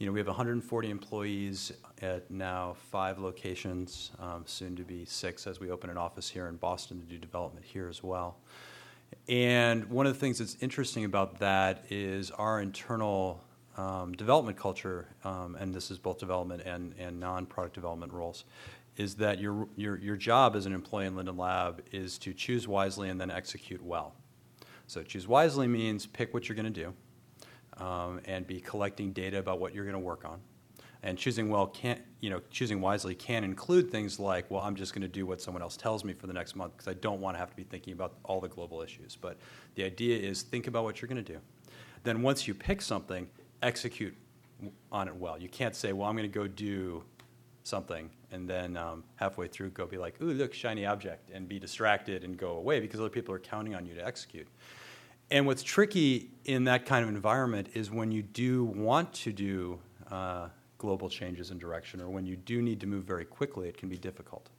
[0.00, 1.70] you know, we have 140 employees
[2.02, 6.48] at now five locations, um, soon to be six as we open an office here
[6.48, 8.38] in Boston to do development here as well.
[9.28, 13.43] And one of the things that's interesting about that is our internal
[13.76, 18.44] um, development culture, um, and this is both development and, and non-product development roles,
[18.96, 22.68] is that your, your, your job as an employee in Linden Lab is to choose
[22.68, 24.14] wisely and then execute well.
[24.86, 29.38] So choose wisely means pick what you're going to do um, and be collecting data
[29.38, 30.40] about what you're going to work on.
[31.02, 34.94] And choosing well can't, you know, choosing wisely can include things like, well, I'm just
[34.94, 37.20] going to do what someone else tells me for the next month because I don't
[37.20, 39.16] want to have to be thinking about all the global issues.
[39.20, 39.36] But
[39.74, 41.40] the idea is think about what you're going to do.
[42.04, 43.28] Then once you pick something,
[43.64, 44.14] execute
[44.92, 45.38] on it well.
[45.38, 47.02] You can't say, well, I'm going to go do
[47.64, 51.60] something and then um, halfway through go be like, ooh, look, shiny object, and be
[51.60, 54.48] distracted and go away because other people are counting on you to execute.
[55.30, 59.78] And what's tricky in that kind of environment is when you do want to do
[60.10, 60.48] uh,
[60.78, 63.88] global changes in direction or when you do need to move very quickly, it can
[63.88, 64.50] be difficult.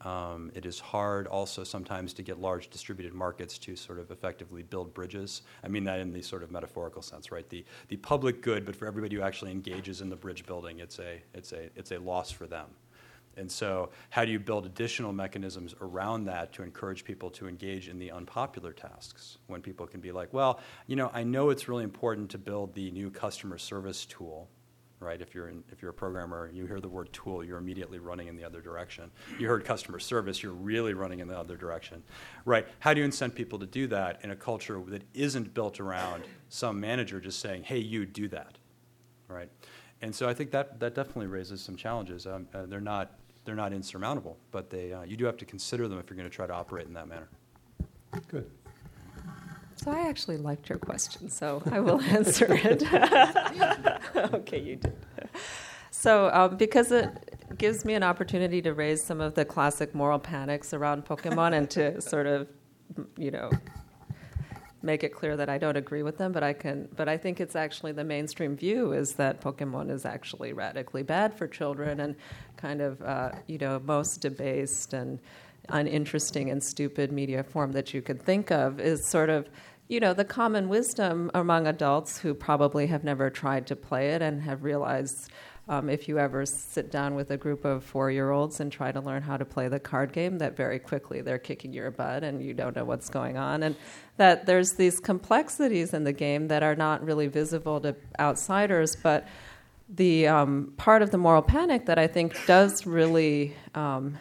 [0.00, 4.62] Um, it is hard also sometimes to get large distributed markets to sort of effectively
[4.62, 5.42] build bridges.
[5.62, 7.48] I mean that in the sort of metaphorical sense, right?
[7.48, 10.98] The, the public good, but for everybody who actually engages in the bridge building, it's
[10.98, 12.66] a, it's a, it's a loss for them.
[13.36, 17.88] And so, how do you build additional mechanisms around that to encourage people to engage
[17.88, 19.38] in the unpopular tasks?
[19.46, 22.74] When people can be like, well, you know, I know it's really important to build
[22.74, 24.48] the new customer service tool,
[25.02, 25.20] right?
[25.20, 28.28] If you're, in, if you're a programmer, you hear the word tool, you're immediately running
[28.28, 29.10] in the other direction.
[29.38, 32.02] You heard customer service, you're really running in the other direction,
[32.44, 32.66] right?
[32.78, 36.24] How do you incent people to do that in a culture that isn't built around
[36.48, 38.58] some manager just saying, hey, you do that,
[39.28, 39.50] right?
[40.00, 42.26] And so I think that, that definitely raises some challenges.
[42.26, 43.12] Um, uh, they're not
[43.44, 46.28] they're not insurmountable, but they, uh, you do have to consider them if you're going
[46.28, 47.28] to try to operate in that manner.
[48.28, 48.48] Good.
[49.82, 52.84] So I actually liked your question, so I will answer it.
[54.32, 54.94] okay, you did.
[55.90, 60.20] So um, because it gives me an opportunity to raise some of the classic moral
[60.20, 62.46] panics around Pokemon and to sort of,
[63.16, 63.50] you know,
[64.82, 66.88] make it clear that I don't agree with them, but I can.
[66.94, 71.34] But I think it's actually the mainstream view is that Pokemon is actually radically bad
[71.34, 72.14] for children and
[72.56, 75.18] kind of uh, you know most debased and
[75.68, 79.48] uninteresting and stupid media form that you could think of is sort of
[79.92, 84.22] you know the common wisdom among adults who probably have never tried to play it
[84.22, 85.30] and have realized
[85.68, 88.90] um, if you ever sit down with a group of four year olds and try
[88.90, 92.24] to learn how to play the card game, that very quickly they're kicking your butt
[92.24, 93.62] and you don't know what's going on.
[93.62, 93.76] And
[94.16, 99.28] that there's these complexities in the game that are not really visible to outsiders, but
[99.90, 104.16] the um, part of the moral panic that I think does really um,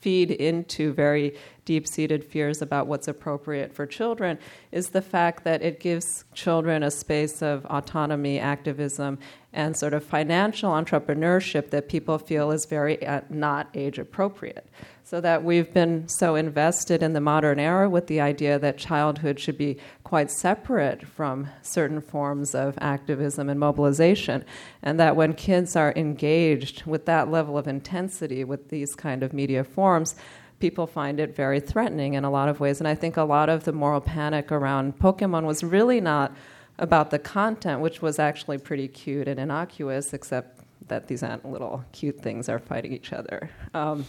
[0.00, 1.36] feed into very
[1.68, 4.38] deep seated fears about what's appropriate for children
[4.72, 9.18] is the fact that it gives children a space of autonomy, activism,
[9.52, 14.66] and sort of financial entrepreneurship that people feel is very uh, not age appropriate.
[15.04, 19.40] So that we've been so invested in the modern era with the idea that childhood
[19.40, 24.44] should be quite separate from certain forms of activism and mobilization,
[24.82, 29.32] and that when kids are engaged with that level of intensity with these kind of
[29.32, 30.14] media forms,
[30.58, 32.80] people find it very threatening in a lot of ways.
[32.80, 36.34] And I think a lot of the moral panic around Pokemon was really not
[36.78, 42.20] about the content, which was actually pretty cute and innocuous, except that these little cute
[42.20, 43.50] things are fighting each other.
[43.74, 44.06] Um,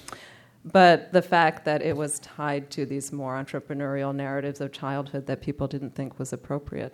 [0.65, 5.41] but the fact that it was tied to these more entrepreneurial narratives of childhood that
[5.41, 6.93] people didn't think was appropriate.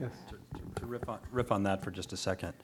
[0.00, 0.12] Yes.
[0.28, 2.54] To, to riff, on, riff on that for just a second,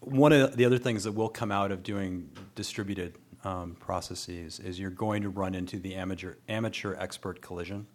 [0.00, 3.14] one of the other things that will come out of doing distributed
[3.44, 7.86] um, processes is you're going to run into the amateur amateur expert collision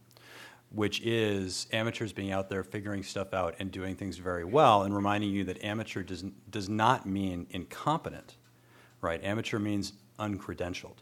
[0.71, 4.95] which is amateurs being out there figuring stuff out and doing things very well and
[4.95, 8.37] reminding you that amateur does, does not mean incompetent,
[9.01, 9.23] right?
[9.23, 10.97] Amateur means uncredentialed,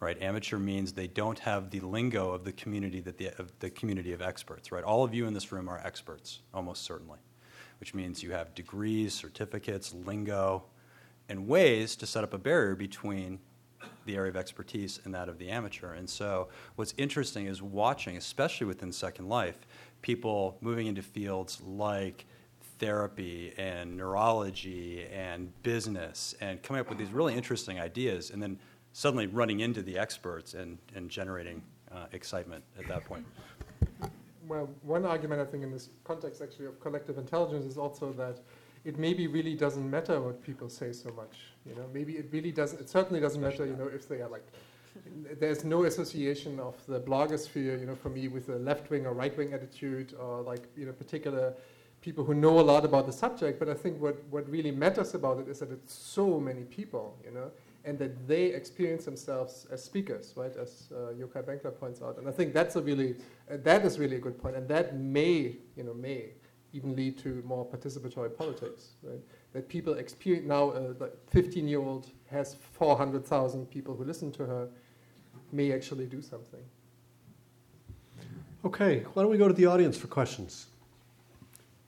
[0.00, 0.20] right?
[0.20, 4.12] Amateur means they don't have the lingo of the community that the, of the community
[4.12, 4.84] of experts, right?
[4.84, 7.18] All of you in this room are experts, almost certainly,
[7.80, 10.64] which means you have degrees, certificates, lingo,
[11.28, 13.38] and ways to set up a barrier between
[14.04, 15.94] the area of expertise and that of the amateur.
[15.94, 19.58] And so, what's interesting is watching, especially within Second Life,
[20.02, 22.26] people moving into fields like
[22.78, 28.58] therapy and neurology and business and coming up with these really interesting ideas and then
[28.92, 31.62] suddenly running into the experts and, and generating
[31.92, 33.24] uh, excitement at that point.
[34.46, 38.38] Well, one argument I think in this context actually of collective intelligence is also that
[38.86, 41.36] it maybe really doesn't matter what people say so much.
[41.68, 42.80] You know, maybe it really doesn't.
[42.80, 43.66] It certainly doesn't matter.
[43.66, 44.46] You know, if they are like,
[45.40, 47.80] there's no association of the blogosphere.
[47.80, 50.86] You know, for me with a left wing or right wing attitude or like you
[50.86, 51.52] know particular
[52.00, 53.58] people who know a lot about the subject.
[53.58, 57.18] But I think what what really matters about it is that it's so many people.
[57.24, 57.50] You know.
[57.88, 60.56] And that they experience themselves as speakers, right?
[60.56, 63.14] As uh, Yochai Benkler points out, and I think that's a really,
[63.48, 66.32] uh, that is really a good point, and that may, you know, may
[66.76, 69.20] even lead to more participatory politics, right?
[69.52, 74.44] That people experience now, a uh, 15 year old has 400,000 people who listen to
[74.44, 74.68] her,
[75.52, 76.62] may actually do something.
[78.64, 80.66] Okay, why don't we go to the audience for questions?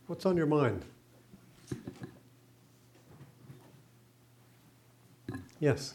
[0.06, 0.84] What's on your mind?
[5.60, 5.94] Yes.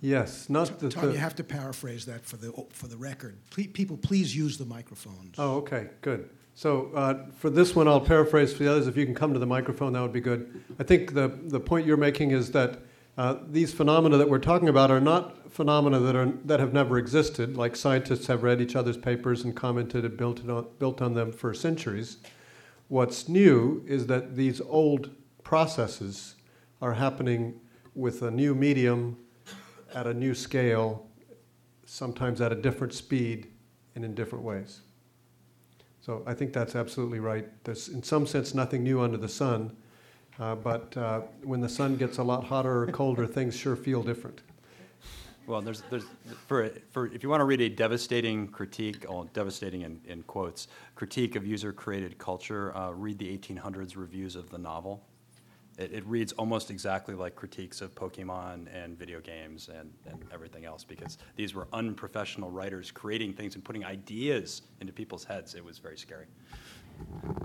[0.00, 0.88] Yes, not the.
[0.88, 3.36] Tom, you have to paraphrase that for the, for the record.
[3.50, 5.34] Ple- People, please use the microphones.
[5.38, 6.30] Oh, okay, good.
[6.54, 8.86] So uh, for this one, I'll paraphrase for the others.
[8.86, 10.62] If you can come to the microphone, that would be good.
[10.78, 12.80] I think the, the point you're making is that
[13.16, 16.98] uh, these phenomena that we're talking about are not phenomena that, are, that have never
[16.98, 21.02] existed, like scientists have read each other's papers and commented and built, it on, built
[21.02, 22.18] on them for centuries.
[22.88, 25.10] What's new is that these old
[25.42, 26.36] processes
[26.82, 27.60] are happening
[27.94, 29.16] with a new medium
[29.94, 31.06] at a new scale,
[31.84, 33.48] sometimes at a different speed
[33.94, 34.80] and in different ways.
[36.00, 37.46] So I think that's absolutely right.
[37.64, 39.76] There's, in some sense, nothing new under the sun,
[40.38, 44.02] uh, but uh, when the sun gets a lot hotter or colder, things sure feel
[44.02, 44.40] different.
[45.46, 46.04] Well, there's, there's
[46.46, 50.68] for, for if you want to read a devastating critique, oh, devastating in, in quotes,
[50.94, 55.02] critique of user-created culture, uh, read the 1800s reviews of the novel.
[55.80, 60.66] It, it reads almost exactly like critiques of Pokemon and video games and, and everything
[60.66, 65.54] else because these were unprofessional writers creating things and putting ideas into people's heads.
[65.54, 66.26] It was very scary.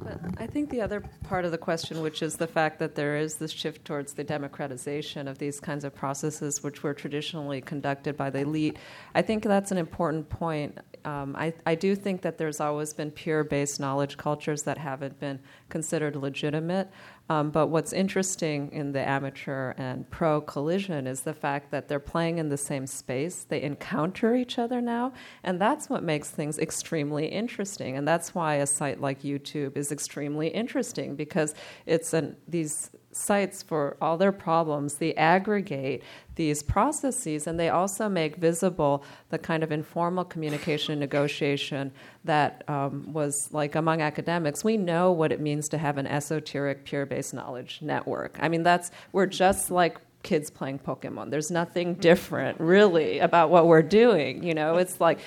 [0.03, 3.17] But I think the other part of the question, which is the fact that there
[3.17, 8.15] is this shift towards the democratization of these kinds of processes, which were traditionally conducted
[8.15, 8.77] by the elite,
[9.15, 10.77] I think that's an important point.
[11.05, 15.19] Um, I, I do think that there's always been peer based knowledge cultures that haven't
[15.19, 16.91] been considered legitimate.
[17.29, 21.99] Um, but what's interesting in the amateur and pro collision is the fact that they're
[21.99, 23.45] playing in the same space.
[23.47, 25.13] They encounter each other now,
[25.43, 27.97] and that's what makes things extremely interesting.
[27.97, 31.55] And that's why a site like YouTube is extremely interesting because
[31.85, 36.03] it's an, these sites for all their problems, they aggregate
[36.35, 41.91] these processes and they also make visible the kind of informal communication and negotiation
[42.25, 44.63] that um, was like among academics.
[44.63, 48.37] We know what it means to have an esoteric, peer based knowledge network.
[48.41, 51.29] I mean, that's, we're just like kids playing Pokemon.
[51.29, 54.43] There's nothing different, really, about what we're doing.
[54.43, 55.19] You know, it's like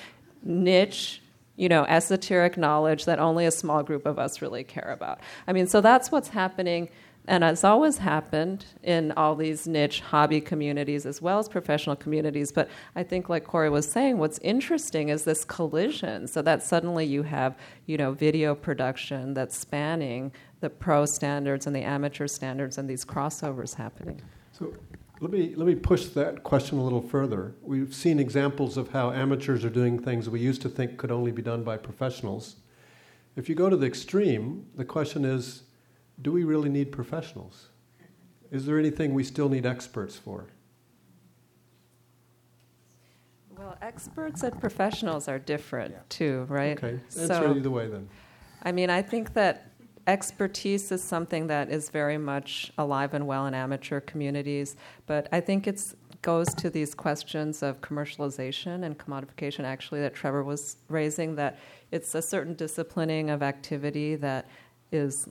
[0.43, 1.21] niche
[1.55, 5.19] you know, esoteric knowledge that only a small group of us really care about.
[5.45, 6.87] I mean, so that's what's happening
[7.29, 12.51] and as always happened in all these niche hobby communities as well as professional communities.
[12.51, 16.27] But I think, like Cory was saying, what's interesting is this collision.
[16.27, 17.55] So that suddenly you have,
[17.85, 23.05] you know, video production that's spanning the pro standards and the amateur standards and these
[23.05, 24.19] crossovers happening.
[24.51, 24.73] So
[25.21, 27.53] let me, let me push that question a little further.
[27.61, 31.31] We've seen examples of how amateurs are doing things we used to think could only
[31.31, 32.55] be done by professionals.
[33.35, 35.61] If you go to the extreme, the question is
[36.21, 37.69] do we really need professionals?
[38.51, 40.47] Is there anything we still need experts for?
[43.57, 46.77] Well, experts and professionals are different too, right?
[46.77, 48.09] Okay, answer So- either way then.
[48.63, 49.71] I mean, I think that
[50.07, 55.39] expertise is something that is very much alive and well in amateur communities, but I
[55.39, 61.35] think it goes to these questions of commercialization and commodification, actually, that Trebor was raising,
[61.35, 61.59] that
[61.91, 64.47] it's a certain disciplining of activity that
[64.91, 65.29] is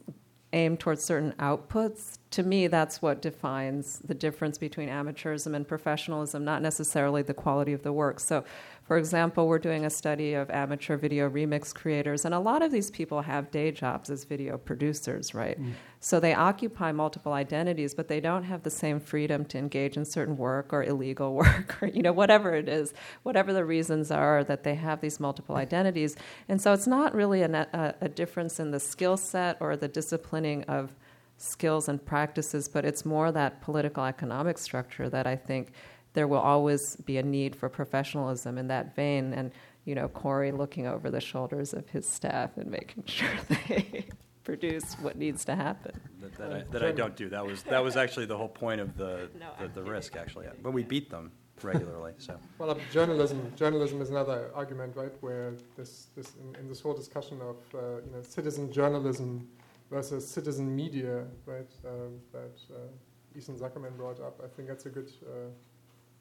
[0.53, 2.19] aimed towards certain outputs.
[2.31, 7.73] To me, that's what defines the difference between amateurism and professionalism, not necessarily the quality
[7.73, 8.21] of the work.
[8.21, 8.45] So,
[8.89, 12.73] for example, we're doing a study of amateur video remix creators, and a lot of
[12.73, 15.61] these people have day jobs as video producers, right?
[15.61, 15.73] Mm.
[16.01, 20.07] So they occupy multiple identities, but they don't have the same freedom to engage in
[20.07, 24.43] certain work or illegal work or, you know, whatever it is, whatever the reasons are
[24.45, 26.17] that they have these multiple identities.
[26.49, 29.89] And so it's not really a, a, a difference in the skill set or the
[29.89, 30.97] disciplining of
[31.37, 35.73] skills and practices, but it's more that political economic structure that I think
[36.15, 39.33] there will always be a need for professionalism in that vein.
[39.33, 39.53] And,
[39.85, 44.07] you know, Cory looking over the shoulders of his staff and making sure they
[44.45, 46.01] produce what needs to happen.
[46.21, 47.29] That, that, I, that I don't do.
[47.29, 50.47] That was, that was actually the whole point of the, No, the, the risk, actually.
[50.63, 51.33] But we beat them
[51.63, 52.39] regularly, so.
[52.59, 55.13] Well, uh, journalism, journalism is another argument, right?
[55.21, 59.49] Where this, this in, in this whole discussion of uh, you know citizen journalism
[59.91, 61.71] versus citizen media, right?
[61.87, 64.41] Um, that uh, Ethan Zuckerman brought up.
[64.45, 65.11] I think that's a good.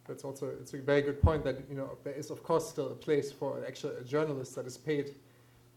[0.08, 2.90] That's also it's a very good point that you know there is of course still
[2.92, 5.16] a place for actual a journalist that is paid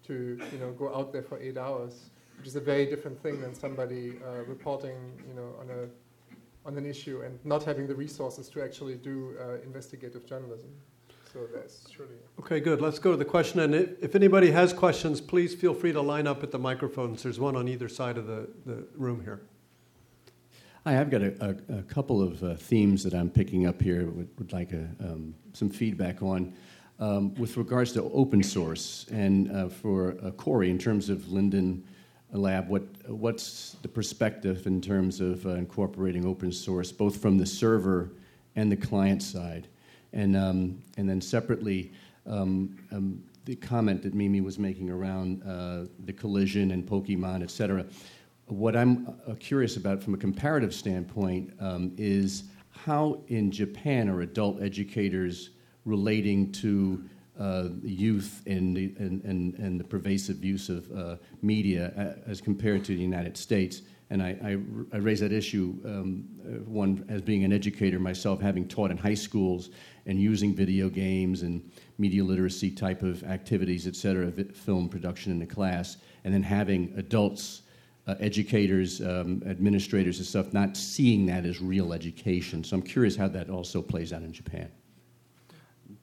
[0.06, 3.40] to you know go out there for eight hours, which is a very different thing
[3.40, 4.96] than somebody uh, reporting
[5.28, 5.88] you know on a
[6.66, 10.70] on an issue and not having the resources to actually do uh, investigative journalism.
[11.32, 12.14] So that's surely.
[12.40, 12.80] Okay, good.
[12.80, 13.60] Let's go to the question.
[13.60, 17.22] And if anybody has questions, please feel free to line up at the microphones.
[17.22, 19.40] There's one on either side of the, the room here.
[20.86, 24.06] Hi, I've got a, a, a couple of uh, themes that I'm picking up here.
[24.06, 26.54] Would, would like a, um, some feedback on.
[26.98, 31.84] Um, with regards to open source, and uh, for uh, Cory, in terms of Linden
[32.32, 37.44] Lab, what, what's the perspective in terms of uh, incorporating open source, both from the
[37.44, 38.12] server
[38.56, 39.68] and the client side?
[40.14, 41.92] And, um, and then separately,
[42.26, 47.50] um, um, the comment that Mimi was making around uh, the collision and Pokemon, et
[47.50, 47.84] cetera.
[48.50, 54.22] What I'm uh, curious about from a comparative standpoint um, is how in Japan are
[54.22, 55.50] adult educators
[55.84, 57.04] relating to
[57.38, 62.40] uh, youth and the, and, and, and the pervasive use of uh, media uh, as
[62.40, 63.82] compared to the United States.
[64.10, 64.50] And I, I,
[64.92, 68.96] I raise that issue, um, uh, one, as being an educator myself, having taught in
[68.96, 69.70] high schools
[70.06, 75.38] and using video games and media literacy type of activities, et cetera, film production in
[75.38, 77.62] the class, and then having adults,
[78.10, 82.64] uh, educators, um, administrators, and stuff not seeing that as real education.
[82.64, 84.70] So I'm curious how that also plays out in Japan.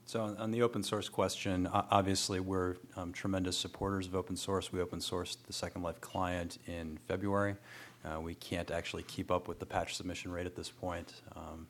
[0.06, 4.72] So, on the open source question, obviously we're um, tremendous supporters of open source.
[4.72, 7.56] We open sourced the Second Life client in February.
[8.06, 11.14] Uh, we can't actually keep up with the patch submission rate at this point.
[11.36, 11.68] Um,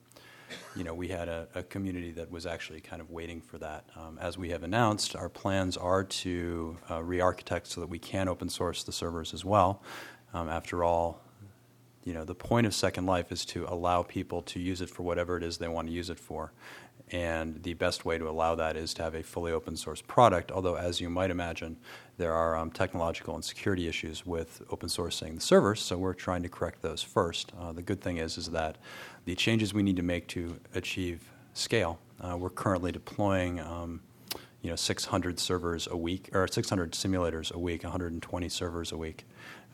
[0.76, 3.86] you know, we had a, a, community that was actually kind of waiting for that.
[3.96, 8.28] Um, as we have announced, our plans are to uh, re-architect so that we can
[8.28, 9.82] open source the servers as well.
[10.34, 11.22] Um, after all,
[12.04, 15.04] you know, the point of Second Life is to allow people to use it for
[15.04, 16.54] whatever it is they want to use it for.
[17.12, 20.52] And the best way to allow that is to have a fully open source product,
[20.52, 21.78] although, as you might imagine,
[22.18, 26.44] there are um, technological and security issues with open sourcing the servers, so we're trying
[26.44, 27.54] to correct those first.
[27.60, 28.78] Uh, the good thing is, is that
[29.26, 34.02] the changes we need to make to achieve scale, uh, we're currently deploying um,
[34.62, 39.26] you know, 600 servers a week, or 600 simulators a week, 120 servers a week.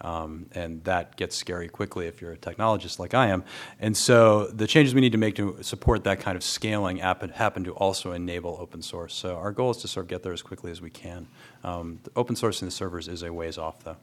[0.01, 3.43] Um, and that gets scary quickly if you're a technologist like I am.
[3.79, 7.29] And so the changes we need to make to support that kind of scaling happen,
[7.63, 9.13] to also enable open source.
[9.13, 11.27] So our goal is to sort of get there as quickly as we can.
[11.63, 13.97] Um, open sourcing the servers is a ways off, though.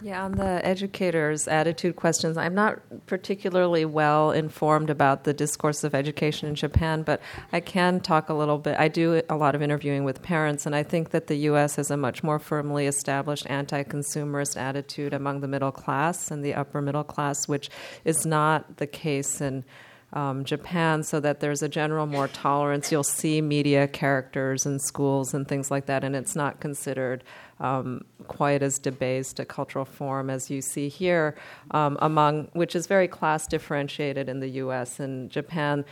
[0.00, 5.94] Yeah, on the educators' attitude questions, I'm not particularly well informed about the discourse of
[5.94, 7.20] education in Japan, but
[7.52, 8.78] I can talk a little bit.
[8.78, 11.76] I do a lot of interviewing with parents, and I think that the U.S.
[11.76, 16.54] has a much more firmly established anti consumerist attitude among the middle class and the
[16.54, 17.68] upper middle class, which
[18.04, 19.64] is not the case in
[20.12, 22.90] um, Japan, so that there's a general more tolerance.
[22.90, 27.24] You'll see media characters in schools and things like that, and it's not considered
[27.60, 31.36] um, quite as debased a cultural form as you see here,
[31.72, 35.00] um, among which is very class differentiated in the U.S.
[35.00, 35.84] and Japan.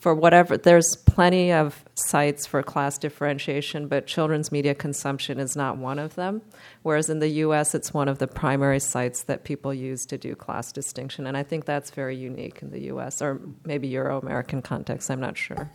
[0.00, 5.76] For whatever, there's plenty of sites for class differentiation, but children's media consumption is not
[5.76, 6.40] one of them.
[6.82, 10.34] Whereas in the U.S., it's one of the primary sites that people use to do
[10.34, 13.20] class distinction, and I think that's very unique in the U.S.
[13.20, 15.10] or maybe Euro-American context.
[15.10, 15.70] I'm not sure.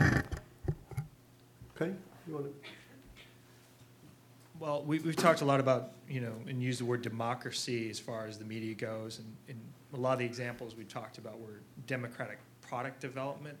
[0.00, 1.92] Okay,
[2.28, 2.52] you want to.
[4.60, 7.98] Well, we, have talked a lot about, you know, and used the word democracy as
[7.98, 9.18] far as the media goes.
[9.18, 9.60] And, and
[9.92, 12.38] a lot of the examples we talked about were democratic
[12.74, 13.56] product development,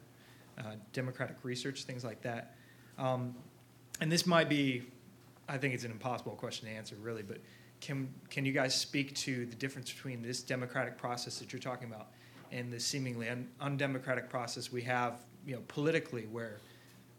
[0.58, 2.56] uh, democratic research, things like that.
[2.98, 3.32] Um,
[4.00, 4.82] and this might be,
[5.48, 7.38] I think it's an impossible question to answer, really, but
[7.80, 11.86] can, can you guys speak to the difference between this democratic process that you're talking
[11.86, 12.08] about
[12.50, 16.58] and the seemingly un- undemocratic process we have, you know, politically, where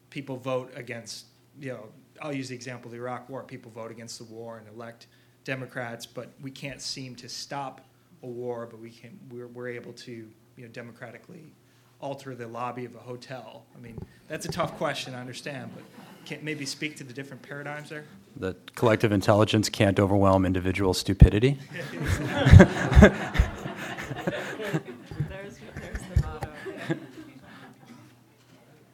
[0.10, 1.28] people vote against,
[1.62, 1.86] you know,
[2.22, 3.42] I'll use the example of the Iraq War.
[3.44, 5.08] People vote against the war and elect
[5.46, 7.80] Democrats, but we can't seem to stop
[8.22, 8.68] a war.
[8.70, 9.18] But we can.
[9.32, 10.12] We're, we're able to,
[10.58, 11.54] you know, democratically
[12.02, 13.66] alter the lobby of a hotel.
[13.76, 15.14] I mean, that's a tough question.
[15.14, 15.84] I understand, but
[16.26, 18.06] can maybe speak to the different paradigms there.
[18.38, 21.58] That collective intelligence can't overwhelm individual stupidity.
[21.72, 23.20] there's,
[25.30, 26.50] there's the motto.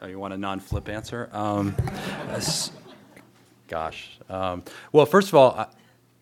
[0.02, 1.30] Oh, you want a non-flip answer?
[1.32, 1.76] Um,
[3.68, 4.20] Gosh.
[4.30, 5.68] Um, well, first of all, I,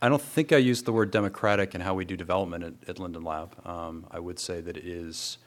[0.04, 3.00] I, don't think I used the word democratic in how we do development at, at
[3.00, 3.56] Linden Lab.
[3.66, 5.40] Um, I would say that it is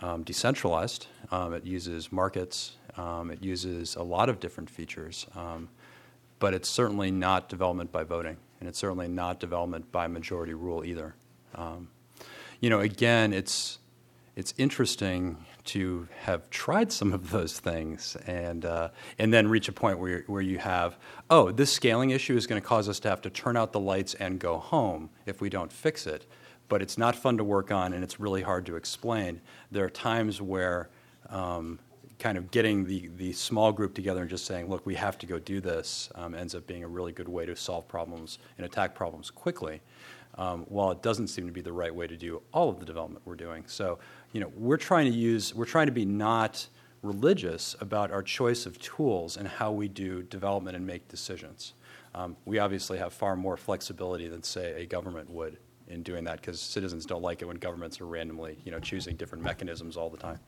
[0.00, 1.06] um, decentralized.
[1.30, 2.76] Um, it uses markets.
[2.96, 5.26] Um, it uses a lot of different features.
[5.34, 5.68] Um,
[6.38, 10.84] but it's certainly not development by voting, and it's certainly not development by majority rule
[10.84, 11.14] either.
[12.60, 13.78] you know, again, it's
[14.36, 18.88] it's interesting to have tried some of those things and, uh,
[19.18, 20.96] and then reach a point where, where you have,
[21.28, 23.80] oh, this scaling issue is going to cause us to have to turn out the
[23.80, 26.26] lights and go home if we don't fix it.
[26.70, 29.42] But it's not fun to work on and it's really hard to explain.
[29.70, 30.88] There are times where
[31.28, 31.78] um,
[32.18, 35.26] kind of getting the, the small group together and just saying, look, we have to
[35.26, 38.64] go do this um, ends up being a really good way to solve problems and
[38.64, 39.82] attack problems quickly.
[40.36, 42.86] Um, while it doesn't seem to be the right way to do all of the
[42.86, 43.64] development we're doing.
[43.66, 43.98] So
[44.32, 46.68] you know, we're trying to use, we're trying to be not
[47.02, 51.74] religious about our choice of tools and how we do development and make decisions.
[52.14, 55.58] Um, we obviously have far more flexibility than, say, a government would
[55.90, 59.16] in doing that because citizens don't like it when governments are randomly, you know, choosing
[59.16, 60.38] different mechanisms all the time.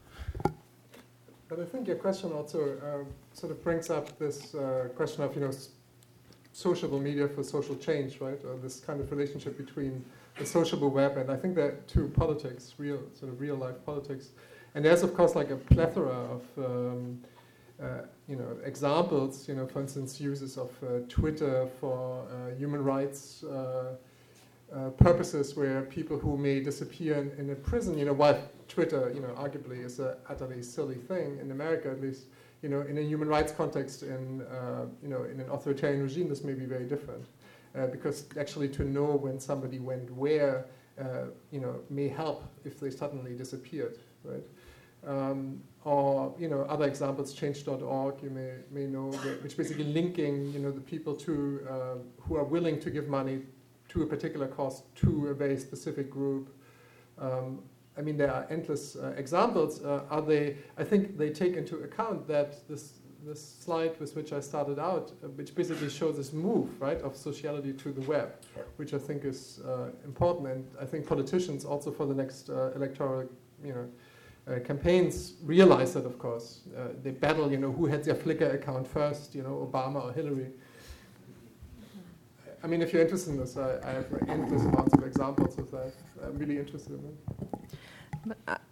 [1.48, 5.34] But I think your question also uh, sort of brings up this uh, question of,
[5.34, 5.50] you know,
[6.52, 8.40] sociable media for social change, right?
[8.44, 10.04] Or this kind of relationship between
[10.38, 14.30] the sociable web and I think that to politics, real sort of real life politics.
[14.74, 17.20] And there's of course like a plethora of um,
[17.82, 19.48] uh, you know examples.
[19.48, 23.44] You know, for instance, uses of uh, Twitter for uh, human rights.
[24.74, 29.12] Uh, purposes where people who may disappear in, in a prison, you know, while Twitter,
[29.14, 32.22] you know, arguably is a utterly silly thing in America, at least,
[32.62, 36.26] you know, in a human rights context, in uh, you know, in an authoritarian regime,
[36.26, 37.26] this may be very different,
[37.76, 40.64] uh, because actually to know when somebody went where,
[40.98, 44.44] uh, you know, may help if they suddenly disappeared, right?
[45.06, 49.10] Um, or you know, other examples, Change.org, you may may know,
[49.42, 51.74] which basically linking, you know, the people to uh,
[52.22, 53.42] who are willing to give money
[53.92, 56.48] to a particular cause to a very specific group.
[57.18, 57.60] Um,
[57.96, 59.84] I mean, there are endless uh, examples.
[59.84, 60.56] Uh, are they?
[60.78, 65.12] I think they take into account that this this slide with which I started out,
[65.22, 68.34] uh, which basically shows this move, right, of sociality to the web,
[68.76, 70.48] which I think is uh, important.
[70.48, 73.28] And I think politicians also for the next uh, electoral,
[73.64, 73.88] you know.
[74.44, 76.62] Uh, campaigns realize that, of course,
[77.04, 77.48] they battle.
[77.52, 79.36] You know, who had their Flickr account first?
[79.36, 80.48] You know, Obama or Hillary.
[82.62, 85.70] I mean, if you're interested in this, I, I have endless amounts of examples of
[85.72, 85.92] that.
[86.24, 87.42] I'm really interested in it.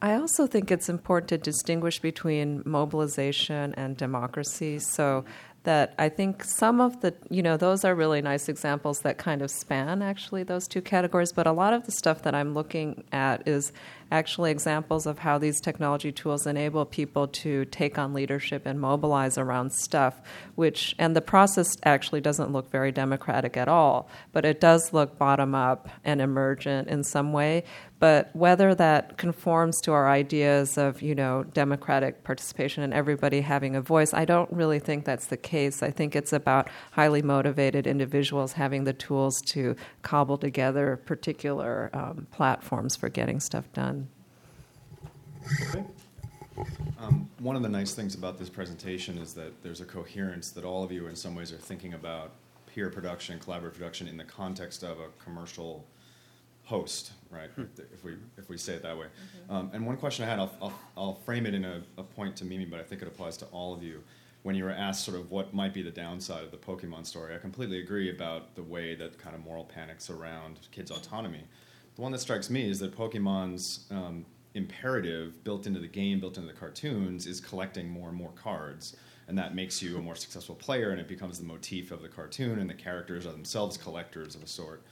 [0.01, 4.79] I also think it's important to distinguish between mobilization and democracy.
[4.79, 5.25] So
[5.65, 9.43] that I think some of the, you know, those are really nice examples that kind
[9.43, 11.33] of span actually those two categories.
[11.33, 13.73] But a lot of the stuff that I'm looking at is
[14.11, 19.39] actually examples of how these technology tools enable people to take on leadership and mobilize
[19.39, 20.21] around stuff,
[20.55, 25.19] which, and the process actually doesn't look very democratic at all, but it does look
[25.19, 27.63] bottom up and emergent in some way.
[28.01, 33.77] But whether that conforms to our ideas of, you know, democratic participation and everybody having
[33.77, 35.83] a voice, I don't really think that's the case.
[35.83, 42.27] I think it's about highly motivated individuals having the tools to cobble together particular um,
[42.31, 44.09] platforms for getting stuff done.
[45.69, 45.85] Okay.
[46.99, 50.65] Um, one of the nice things about this presentation is that there's a coherence that
[50.65, 52.33] all of you, in some ways, are thinking about
[52.67, 55.85] peer production, collaborative production in the context of a commercial
[56.71, 57.51] host, right?
[57.51, 57.65] Hmm.
[57.93, 59.07] If we if we say it that way.
[59.07, 59.53] Mm-hmm.
[59.53, 62.37] Um, and one question I had, I'll, I'll, I'll frame it in a, a, point
[62.37, 64.05] to Mimi, but I think it applies to all of you.
[64.45, 67.35] When you were asked sort of what might be the downside of the Pokemon story,
[67.35, 71.43] I completely agree about the way that kind of moral panics around kids' autonomy.
[71.97, 76.39] The one that strikes me is that Pokemon's um, imperative built into the game, built
[76.39, 78.97] into the cartoons, is collecting more and more cards.
[79.27, 82.09] And that makes you a more successful player, and it becomes the motif of the
[82.09, 84.83] cartoon, and the characters are themselves collectors of a sort.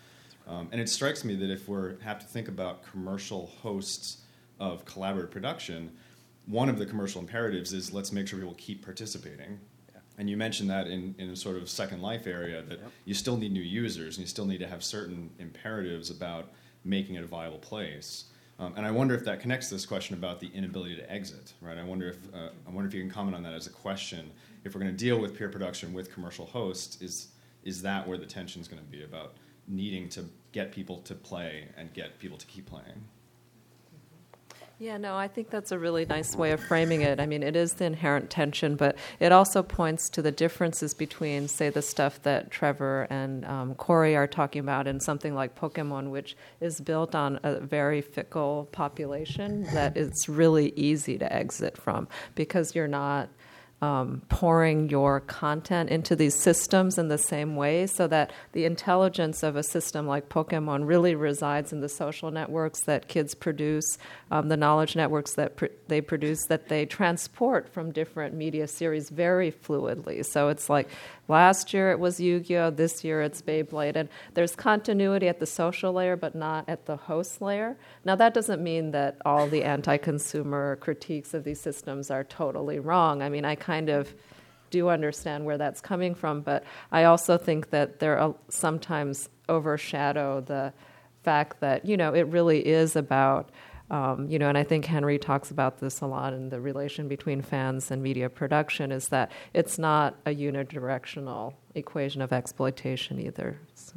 [0.48, 4.22] Um, and it strikes me that if we have to think about commercial hosts
[4.58, 5.92] of collaborative production,
[6.46, 9.60] one of the commercial imperatives is let's make sure people keep participating.
[9.92, 10.00] Yeah.
[10.16, 12.90] And you mentioned that in, in a sort of second life area that yep.
[13.04, 16.50] you still need new users and you still need to have certain imperatives about
[16.84, 18.24] making it a viable place.
[18.58, 21.52] Um, and I wonder if that connects to this question about the inability to exit,
[21.60, 21.78] right?
[21.78, 24.30] I wonder if uh, I wonder if you can comment on that as a question.
[24.64, 27.28] If we're going to deal with peer production with commercial hosts, is
[27.62, 29.34] is that where the tension is going to be about
[29.68, 33.04] needing to get people to play and get people to keep playing?
[34.80, 37.18] Yeah, no, I think that's a really nice way of framing it.
[37.18, 41.48] I mean, it is the inherent tension, but it also points to the differences between,
[41.48, 46.10] say, the stuff that Trebor and um, Cory are talking about and something like Pokemon,
[46.10, 52.06] which is built on a very fickle population that it's really easy to exit from
[52.36, 53.30] because you're not
[53.80, 59.44] um, pouring your content into these systems in the same way so that the intelligence
[59.44, 63.96] of a system like Pokemon really resides in the social networks that kids produce,
[64.32, 69.10] um, the knowledge networks that pr- they produce, that they transport from different media series
[69.10, 70.26] very fluidly.
[70.26, 70.88] So it's like
[71.28, 72.70] Last year it was Yu Gi Oh!
[72.70, 73.96] This year it's Beyblade.
[73.96, 77.76] And there's continuity at the social layer, but not at the host layer.
[78.04, 82.78] Now, that doesn't mean that all the anti consumer critiques of these systems are totally
[82.78, 83.22] wrong.
[83.22, 84.14] I mean, I kind of
[84.70, 90.72] do understand where that's coming from, but I also think that there sometimes overshadow the
[91.22, 93.50] fact that, you know, it really is about
[93.90, 97.08] um, you know, and I think Henry talks about this a lot in the relation
[97.08, 103.58] between fans and media production is that it's not a unidirectional equation of exploitation either.
[103.74, 103.94] So.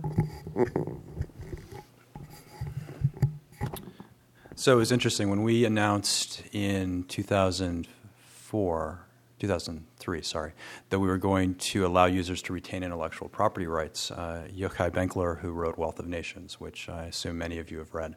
[4.56, 9.06] so it was interesting when we announced in 2004
[9.42, 10.52] 2003, sorry,
[10.92, 14.12] that we were going to allow users to retain intellectual property rights.
[14.12, 17.96] Uh, Yochai Benkler, who wrote Wealth of Nations, which I assume many of you have
[17.96, 18.16] read,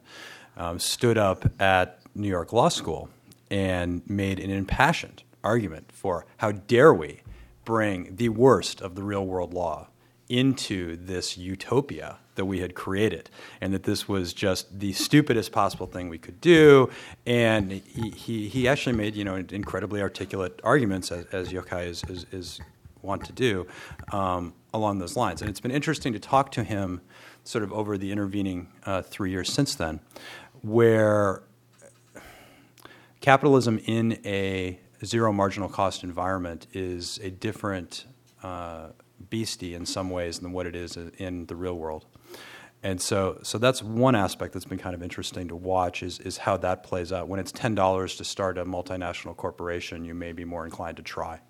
[0.56, 3.09] um, stood up at New York Law School
[3.51, 7.20] and made an impassioned argument for how dare we
[7.64, 9.89] bring the worst of the real world law
[10.28, 15.86] into this utopia that we had created, and that this was just the stupidest possible
[15.86, 16.90] thing we could do.
[17.26, 22.02] And he, he, he actually made you know incredibly articulate arguments, as, as Yochai is,
[22.05, 22.60] is, is
[23.02, 23.66] want to do,
[24.12, 25.43] um, along those lines.
[25.43, 27.02] And it's been interesting to talk to him
[27.44, 30.01] sort of over the intervening uh, three years since then,
[30.65, 31.43] where
[33.20, 38.07] capitalism in a zero marginal cost environment is a different
[38.43, 38.89] uh,
[39.28, 42.07] beastie in some ways than what it is in the real world.
[42.82, 46.39] And so, so that's one aspect that's been kind of interesting to watch is, is
[46.39, 47.28] how that plays out.
[47.28, 51.03] When it's ten dollars to start a multinational corporation, you may be more inclined to
[51.03, 51.41] try.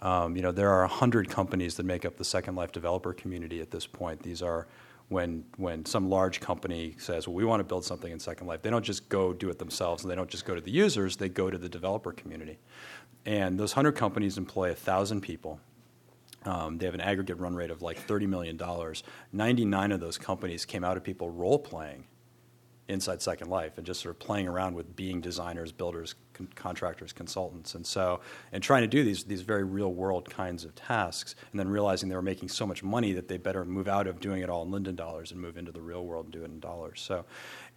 [0.00, 3.60] Um, you know, there are hundred companies that make up the Second Life developer community
[3.60, 4.22] at this point.
[4.22, 4.66] These are
[5.12, 8.62] when when some large company says, "Well, we want to build something in Second Life,"
[8.62, 11.16] they don't just go do it themselves, and they don't just go to the users;
[11.16, 12.58] they go to the developer community.
[13.24, 15.60] And those hundred companies employ thousand people
[16.44, 18.60] um, they have an aggregate run rate of like $30 million.
[19.32, 22.04] 99 of those companies came out of people role playing
[22.92, 27.12] inside Second Life and just sort of playing around with being designers, builders, con- contractors,
[27.12, 27.74] consultants.
[27.74, 28.20] And so,
[28.52, 32.08] and trying to do these, these very real world kinds of tasks, and then realizing
[32.08, 34.62] they were making so much money that they better move out of doing it all
[34.62, 37.00] in Linden dollars and move into the real world and do it in dollars.
[37.00, 37.24] So,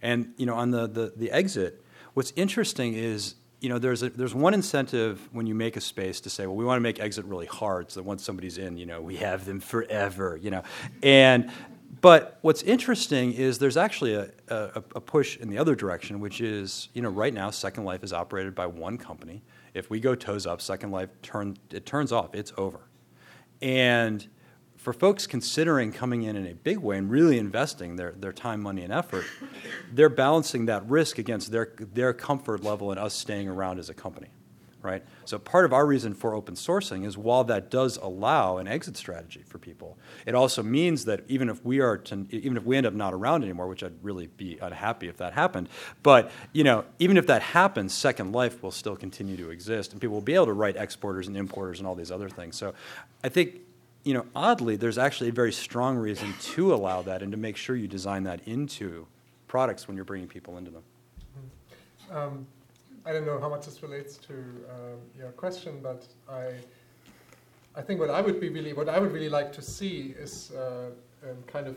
[0.02, 1.82] and, you know, on the, the, the exit,
[2.14, 6.20] what's interesting is you know, there's, a, there's one incentive when you make a space
[6.20, 8.76] to say, well, we want to make exit really hard so that once somebody's in,
[8.76, 10.62] you know, we have them forever, you know.
[11.02, 11.50] And,
[12.00, 16.40] but what's interesting is there's actually a, a, a push in the other direction, which
[16.40, 19.42] is, you know, right now Second Life is operated by one company.
[19.74, 22.80] If we go toes up, Second Life turn, it turns off, it's over.
[23.62, 24.26] And
[24.76, 28.62] for folks considering coming in in a big way and really investing their, their time,
[28.62, 29.24] money, and effort,
[29.92, 33.94] they're balancing that risk against their, their comfort level and us staying around as a
[33.94, 34.28] company,
[34.86, 35.02] right?
[35.24, 38.96] So part of our reason for open sourcing is while that does allow an exit
[38.96, 42.76] strategy for people, it also means that even if we are to, even if we
[42.76, 45.68] end up not around anymore, which I'd really be unhappy if that happened,
[46.02, 50.00] but you know, even if that happens, Second Life will still continue to exist, and
[50.00, 52.56] people will be able to write exporters and importers and all these other things.
[52.56, 52.72] So
[53.24, 53.60] I think
[54.04, 57.56] you know, oddly, there's actually a very strong reason to allow that and to make
[57.56, 59.04] sure you design that into
[59.48, 60.82] products when you're bringing people into them.
[62.08, 62.16] Mm-hmm.
[62.16, 62.46] Um,
[63.06, 66.50] I don't know how much this relates to um, your question, but I,
[67.76, 70.50] I think what I would be really, what I would really like to see is
[70.50, 70.90] uh,
[71.22, 71.76] um, kind of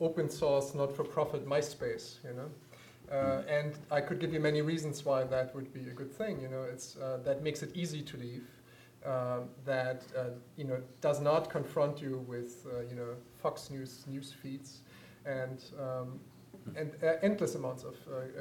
[0.00, 2.16] open source, not-for-profit MySpace.
[2.22, 2.50] You know,
[3.10, 6.42] uh, and I could give you many reasons why that would be a good thing.
[6.42, 8.44] You know, it's uh, that makes it easy to leave
[9.06, 10.24] uh, that uh,
[10.56, 14.80] you know does not confront you with uh, you know Fox News news feeds
[15.24, 16.18] and um,
[16.74, 17.94] and uh, endless amounts of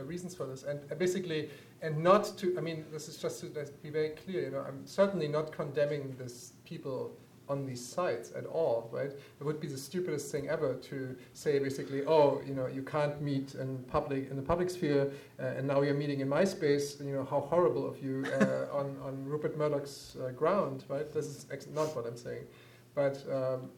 [0.07, 1.51] reasons for this and basically
[1.81, 3.47] and not to I mean this is just to
[3.83, 7.11] be very clear you know I'm certainly not condemning this people
[7.47, 9.11] on these sites at all, right?
[9.11, 13.21] It would be the stupidest thing ever to say basically, oh, you know, you can't
[13.21, 17.03] meet in public in the public sphere, uh, and now you're meeting in MySpace.
[17.05, 21.11] You know how horrible of you uh, on on Rupert Murdoch's uh, ground, right?
[21.11, 22.45] This is ex- not what I'm saying,
[22.93, 23.69] but um,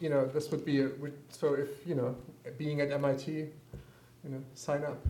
[0.00, 2.16] you know, this would be a, would, so if you know,
[2.58, 3.50] being at MIT, you
[4.24, 5.04] know, sign up.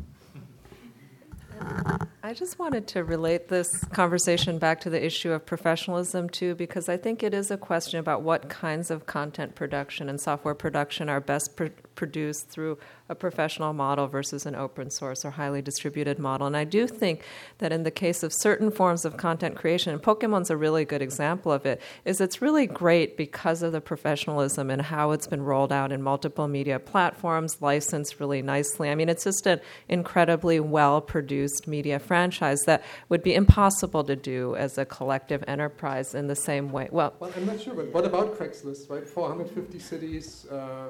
[2.24, 6.88] I just wanted to relate this conversation back to the issue of professionalism, too, because
[6.88, 11.10] I think it is a question about what kinds of content production and software production
[11.10, 11.54] are best
[11.94, 16.46] produced through a professional model versus an open source or highly distributed model.
[16.46, 17.22] And I do think
[17.58, 21.02] that in the case of certain forms of content creation, and Pokemon's a really good
[21.02, 25.42] example of it, is it's really great because of the professionalism and how it's been
[25.42, 28.88] rolled out in multiple media platforms, licensed really nicely.
[28.88, 34.16] I mean, it's just an incredibly well produced media franchise that would be impossible to
[34.16, 36.88] do as a collective enterprise in the same way.
[36.90, 39.06] Well, well I'm not sure, but what about Craigslist, right?
[39.06, 40.46] 450 cities.
[40.46, 40.88] Uh,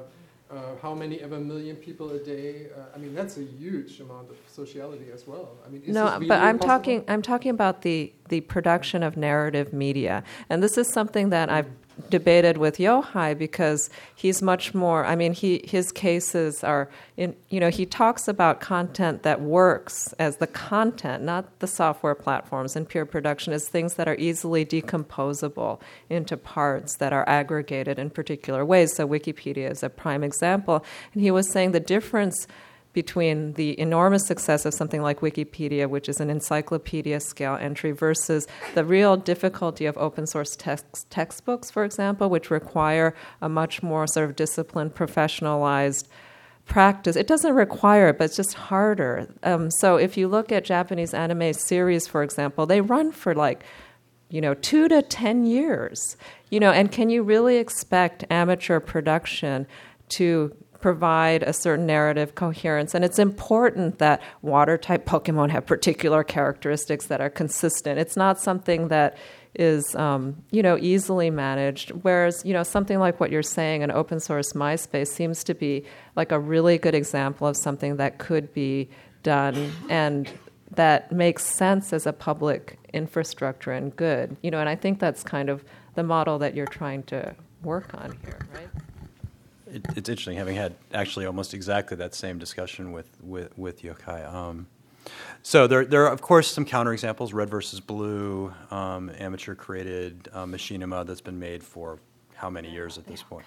[0.54, 2.66] uh, how many ever million people a day.
[2.76, 5.58] Uh, I mean, that's a huge amount of sociality as well.
[5.66, 6.68] I mean, no, but I'm possible?
[6.68, 7.04] talking.
[7.08, 11.70] I'm talking about the the production of narrative media, and this is something that I've
[12.10, 15.04] debated with Yochai because he's much more.
[15.04, 17.36] I mean, he his cases are in.
[17.50, 22.76] You know, he talks about content that works as the content, not the software platforms
[22.76, 25.80] and peer production, as things that are easily decomposable
[26.10, 28.94] into parts that are aggregated in particular ways.
[28.94, 32.46] So Wikipedia is a prime example, and he was saying the difference
[32.94, 38.46] between the enormous success of something like Wikipedia, which is an encyclopedia scale entry, versus
[38.74, 44.06] the real difficulty of open source text, textbooks, for example, which require a much more
[44.06, 46.06] sort of disciplined, professionalized
[46.64, 47.16] practice.
[47.16, 49.28] It doesn't require it, but it's just harder.
[49.42, 53.64] Um, so if you look at Japanese anime series, for example, they run for like
[54.30, 56.16] you know, two to ten years.
[56.50, 59.66] You know, and can you really expect amateur production
[60.08, 62.94] to provide a certain narrative coherence?
[62.94, 67.98] And it's important that water type Pokemon have particular characteristics that are consistent.
[67.98, 69.16] It's not something that
[69.54, 73.92] is um, you know easily managed whereas you know something like what you're saying an
[73.92, 75.84] open source myspace seems to be
[76.16, 78.90] like a really good example of something that could be
[79.22, 80.28] done and
[80.74, 84.36] that makes sense as a public infrastructure and good.
[84.42, 87.94] You know, and I think that's kind of the model that you're trying to work
[87.94, 88.68] on here, right?
[89.74, 94.32] It, it's interesting having had actually almost exactly that same discussion with with, with Yochai.
[94.32, 94.68] Um,
[95.42, 100.44] so there, there are of course some counterexamples: Red versus Blue, um, amateur created uh,
[100.44, 101.98] machinima that's been made for
[102.34, 103.44] how many years at this point?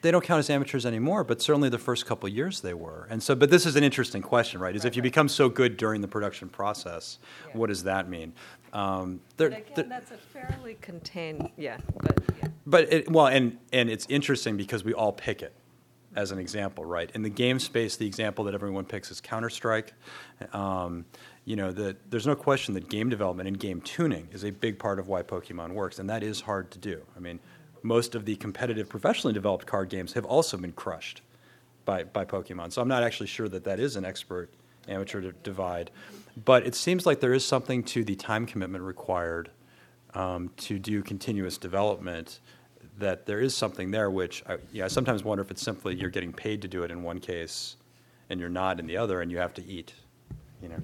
[0.00, 3.06] they don't count as amateurs anymore, but certainly the first couple years they were.
[3.10, 4.74] And so, but this is an interesting question, right?
[4.74, 5.10] Is right, if you right.
[5.10, 7.56] become so good during the production process, yeah.
[7.56, 8.32] what does that mean?
[8.72, 11.78] Um, but again, that's a fairly contained, yeah.
[12.00, 12.48] But, yeah.
[12.66, 15.54] but it, well, and and it's interesting because we all pick it
[16.16, 17.10] as an example, right?
[17.14, 19.92] In the game space, the example that everyone picks is Counter Strike.
[20.52, 21.04] Um,
[21.44, 24.78] you know, the, there's no question that game development and game tuning is a big
[24.78, 27.02] part of why Pokemon works, and that is hard to do.
[27.16, 27.40] I mean
[27.82, 31.22] most of the competitive, professionally developed card games have also been crushed
[31.84, 32.72] by, by Pokemon.
[32.72, 34.50] So I'm not actually sure that that is an expert
[34.88, 35.90] amateur divide.
[36.44, 39.50] But it seems like there is something to the time commitment required
[40.14, 42.40] um, to do continuous development.
[42.98, 46.10] That there is something there, which I, yeah, I sometimes wonder if it's simply you're
[46.10, 47.76] getting paid to do it in one case,
[48.28, 49.94] and you're not in the other, and you have to eat.
[50.62, 50.76] You know.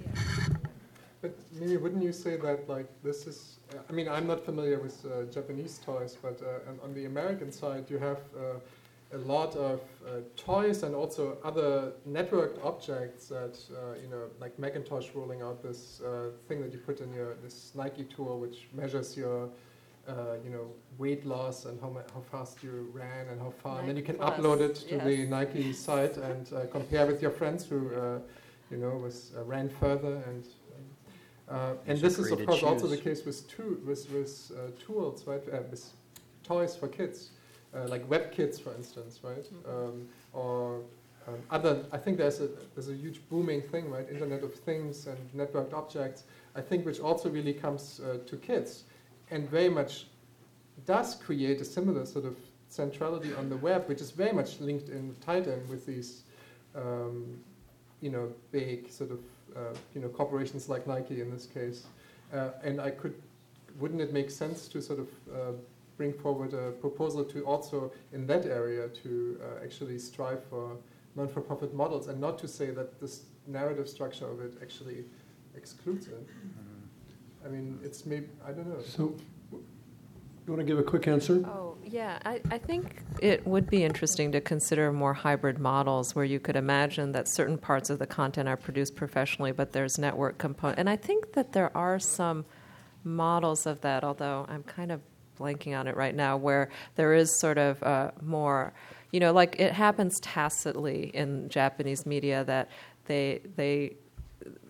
[1.21, 3.55] But maybe wouldn't you say that like this is
[3.89, 7.91] I mean, I'm not familiar with uh, Japanese toys, but uh, on the American side,
[7.91, 8.59] you have uh,
[9.15, 14.59] a lot of uh, toys and also other networked objects that, uh, you know, like
[14.59, 18.69] Macintosh rolling out this uh, thing that you put in your, this Nike tool, which
[18.73, 19.49] measures your,
[20.45, 20.67] you know,
[20.99, 23.77] weight loss and how, how fast you ran and how far.
[23.77, 25.05] Nike and then you can Plus, upload it to yes.
[25.05, 27.91] the Nike site and compare with your friends who,
[28.71, 30.45] you know, was, ran further and
[31.49, 32.69] uh, and this is, of course, shoes.
[32.69, 35.43] also the case with, tu- with, with uh, tools, right?
[35.53, 35.85] Uh, with
[36.43, 37.31] toys for kids,
[37.75, 39.45] uh, like Webkinz, for instance, right?
[39.45, 39.71] Mm-hmm.
[39.71, 40.81] Um, or
[41.27, 41.85] um, other.
[41.93, 44.09] I think there's a there's a huge booming thing, right?
[44.11, 46.25] Internet of Things and networked objects.
[46.55, 48.85] I think which also really comes uh, to kids,
[49.31, 50.07] and very much
[50.87, 52.37] does create a similar sort of
[52.69, 56.23] centrality on the web, which is very much linked in, tied in with these,
[56.75, 57.39] um,
[58.01, 59.21] you know, big sort of
[59.57, 61.85] uh, you know, corporations like Nike in this case.
[62.33, 63.15] Uh, and I could,
[63.79, 65.53] wouldn't it make sense to sort of uh,
[65.97, 70.77] bring forward a proposal to also in that area to actually strive for
[71.17, 75.05] non-for-profit models and not to say that this narrative structure of it actually
[75.57, 76.27] excludes it.
[76.27, 77.47] Mm-hmm.
[77.47, 78.83] I mean, it's maybe, I don't know.
[78.83, 79.15] So
[79.51, 79.63] do
[80.47, 81.45] you want to give a quick answer?
[81.47, 82.19] Oh, yeah.
[82.25, 86.57] I, I think it would be interesting to consider more hybrid models where you could
[86.57, 90.79] imagine that certain parts of the content are produced professionally, but there's network component.
[90.81, 92.45] And I think that there are some
[93.05, 95.01] models of that, although I'm kind of
[95.39, 98.73] blanking on it right now, where there is sort of a more,
[99.13, 102.71] you know, like it happens tacitly in Japanese media that
[103.07, 103.97] they they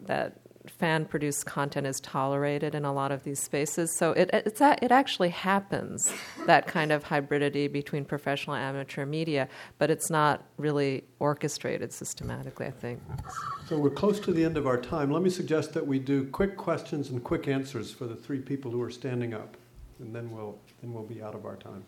[0.07, 3.95] that fan produced content is tolerated in a lot of these spaces.
[3.99, 6.11] So it, it's a, it actually happens,
[6.47, 9.47] that kind of hybridity between professional and amateur media,
[9.77, 13.03] but it's not really orchestrated systematically, I think.
[13.67, 15.11] So we're close to the end of our time.
[15.11, 18.71] Let me suggest that we do quick questions and quick answers for the three people
[18.71, 19.59] who are standing up,
[20.05, 21.85] and then we'll, then we'll be out of our time.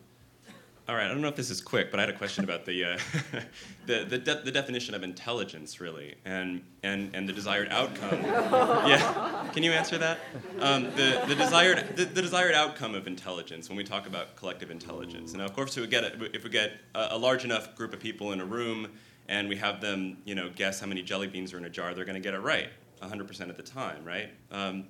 [0.88, 2.64] All right, I don't know if this is quick, but I had a question about
[2.64, 2.98] the uh,
[3.86, 8.22] the the, de- the, definition of intelligence, really, and and and the desired outcome.
[8.22, 10.20] yeah, can you answer that?
[10.60, 14.70] Um, the the desired the, the, desired outcome of intelligence when we talk about collective
[14.70, 15.34] intelligence.
[15.34, 17.92] Now, of course, if we get a, if we get a, a large enough group
[17.92, 18.92] of people in a room
[19.28, 21.94] and we have them, you know, guess how many jelly beans are in a jar,
[21.94, 22.68] they're going to get it right
[23.02, 24.30] 100% of the time, right?
[24.52, 24.84] Um,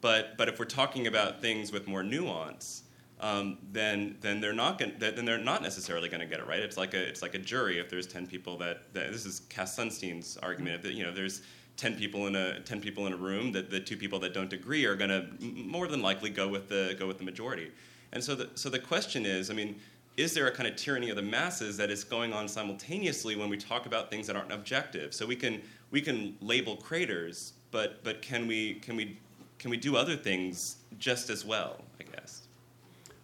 [0.00, 2.82] but but if we're talking about things with more nuance
[3.20, 6.60] um, then then they're not going then they're not necessarily going to get it right.
[6.60, 7.78] It's like a it's like a jury.
[7.78, 11.42] If there's ten people that, that this is Cass Sunstein's argument that you know there's
[11.76, 14.52] ten people in a ten people in a room that the two people that don't
[14.52, 17.72] agree are going to more than likely go with the go with the majority.
[18.12, 19.80] And so the so the question is, I mean,
[20.16, 23.48] is there a kind of tyranny of the masses that is going on simultaneously when
[23.48, 25.12] we talk about things that aren't objective?
[25.12, 25.60] So we can
[25.90, 29.18] we can label craters, but but can we can we
[29.58, 31.82] can we do other things just as well?
[32.00, 32.42] I guess.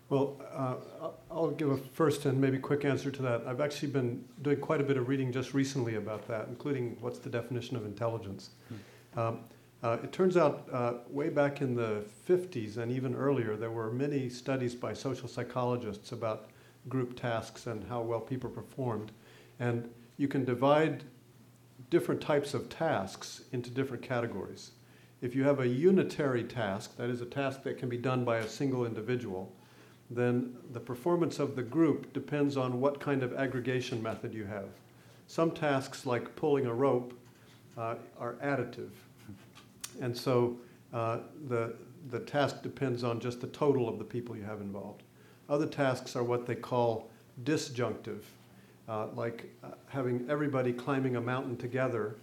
[0.09, 3.47] Well, uh, I'll give a first and maybe quick answer to that.
[3.47, 7.19] I've actually been doing quite a bit of reading just recently about that, including what's
[7.19, 8.51] the definition of intelligence.
[8.69, 9.19] Hmm.
[9.19, 9.39] Um,
[9.85, 13.91] uh, it turns out, uh, way back in the 50s and even earlier, there were
[13.91, 16.49] many studies by social psychologists about
[16.89, 19.13] group tasks and how well people performed.
[19.61, 21.05] And you can divide
[21.91, 24.71] different types of tasks into different categories.
[25.25, 28.41] If you have a unitary task, that is a task that can be done by
[28.41, 29.51] a single individual,
[30.11, 34.69] then the performance of the group depends on what kind of aggregation method you have.
[35.27, 37.19] Some tasks, like pulling a rope,
[37.79, 38.91] uh, are additive.
[39.99, 40.59] And so
[40.93, 41.75] uh, the,
[42.11, 45.05] the task depends on just the total of the people you have involved.
[45.49, 47.09] Other tasks are what they call
[47.45, 48.25] disjunctive,
[48.91, 52.17] uh, like uh, having everybody climbing a mountain together.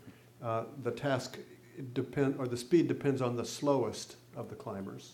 [0.43, 1.39] Uh, the task
[1.81, 5.13] depend, or the speed depends on the slowest of the climbers.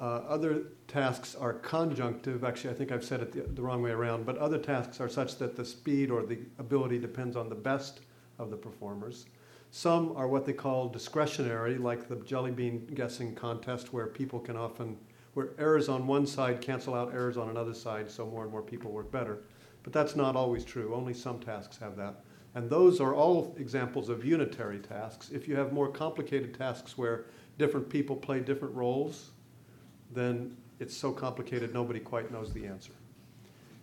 [0.00, 2.44] Uh, other tasks are conjunctive.
[2.44, 5.08] Actually, I think I've said it the, the, wrong way around, but other tasks are
[5.08, 8.00] such that the speed or the ability depends on the best
[8.38, 9.26] of the performers.
[9.70, 14.56] Some are what they call discretionary, like the jelly bean guessing contest, where people can
[14.56, 14.96] often,
[15.34, 18.62] where errors on one side cancel out errors on another side, so more and more
[18.62, 19.38] people work better.
[19.84, 20.94] But that's not always true.
[20.94, 22.23] Only some tasks have that.
[22.54, 25.30] And those are all examples of unitary tasks.
[25.30, 27.26] If you have more complicated tasks where
[27.58, 29.30] different people play different roles,
[30.12, 32.92] then it's so complicated nobody quite knows the answer.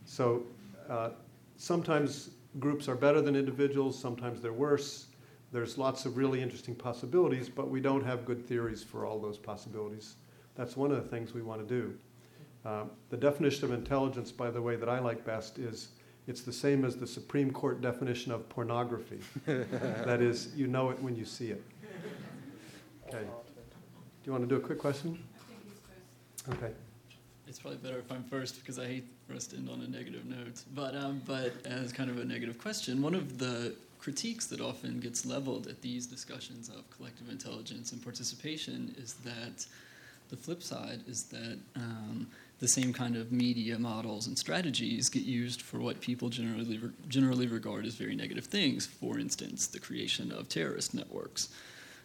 [0.06, 0.44] So
[0.90, 1.10] uh,
[1.58, 5.08] sometimes groups are better than individuals, sometimes they're worse.
[5.52, 9.38] There's lots of really interesting possibilities, but we don't have good theories for all those
[9.38, 10.16] possibilities.
[10.56, 11.94] That's one of the things we want to do.
[12.64, 15.90] Uh, the definition of intelligence, by the way, that I like best is
[16.32, 19.20] it's the same as the Supreme Court definition of pornography.
[19.46, 21.62] that is, you know it when you see it.
[23.10, 23.20] Okay.
[23.20, 25.22] Do you want to do a quick question?
[26.48, 26.72] Okay.
[27.48, 29.90] It's probably better if I'm first because I hate for us to end on a
[29.90, 30.64] negative note.
[30.74, 35.02] But um, but as kind of a negative question, one of the critiques that often
[35.02, 39.66] gets leveled at these discussions of collective intelligence and participation is that
[40.30, 42.26] the flip side is that um,
[42.62, 46.92] the same kind of media models and strategies get used for what people generally re-
[47.08, 48.86] generally regard as very negative things.
[48.86, 51.50] For instance, the creation of terrorist networks.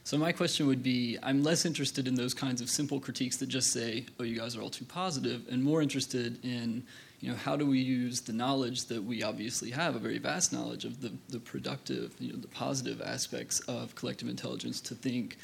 [0.02, 3.48] So my question would be: I'm less interested in those kinds of simple critiques that
[3.48, 6.84] just say, "Oh, you guys are all too positive," and more interested in
[7.20, 10.52] you know, how do we use the knowledge that we obviously have, a very vast
[10.52, 15.38] knowledge of the, the productive, you know, the positive aspects of collective intelligence to think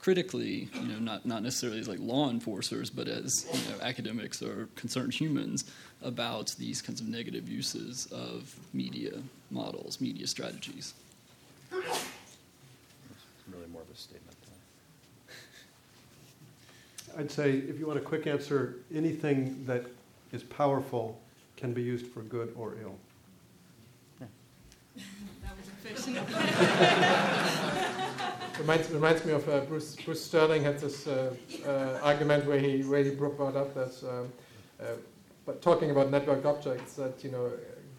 [0.00, 4.42] critically, you know, not, not necessarily as like law enforcers, but as you know, academics
[4.42, 5.64] or concerned humans
[6.02, 9.12] about these kinds of negative uses of media
[9.50, 10.94] models, media strategies.
[11.72, 12.06] It's
[13.52, 14.36] really more of a statement.
[17.18, 19.84] I'd say if you want a quick answer, anything that
[20.32, 21.20] is powerful
[21.56, 22.94] can be used for good or ill.
[24.96, 27.76] that was a fiction.
[28.60, 31.34] reminds, reminds me of uh, Bruce, Bruce Sterling had this uh,
[31.66, 34.32] uh, argument where he where he brought up that, um,
[34.80, 34.84] uh,
[35.46, 37.50] but talking about networked objects, that you know,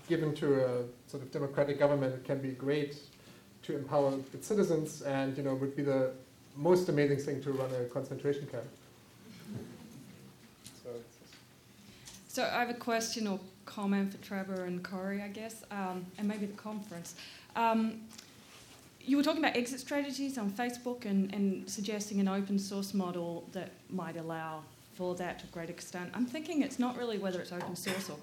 [0.08, 2.98] given to a sort of democratic government, it can be great
[3.64, 6.12] to empower its citizens, and you know, would be the
[6.56, 8.66] most amazing thing to run a concentration camp.
[12.28, 16.26] So I have a question or comment for Trebor and Cory, I guess, um, and
[16.26, 17.16] maybe the conference.
[17.58, 18.04] Um,
[19.06, 23.48] you were talking about exit strategies on Facebook and, and suggesting an open source model
[23.52, 24.64] that might allow
[24.96, 26.10] for that to a great extent.
[26.14, 28.18] I'm thinking it's not really whether it's open source or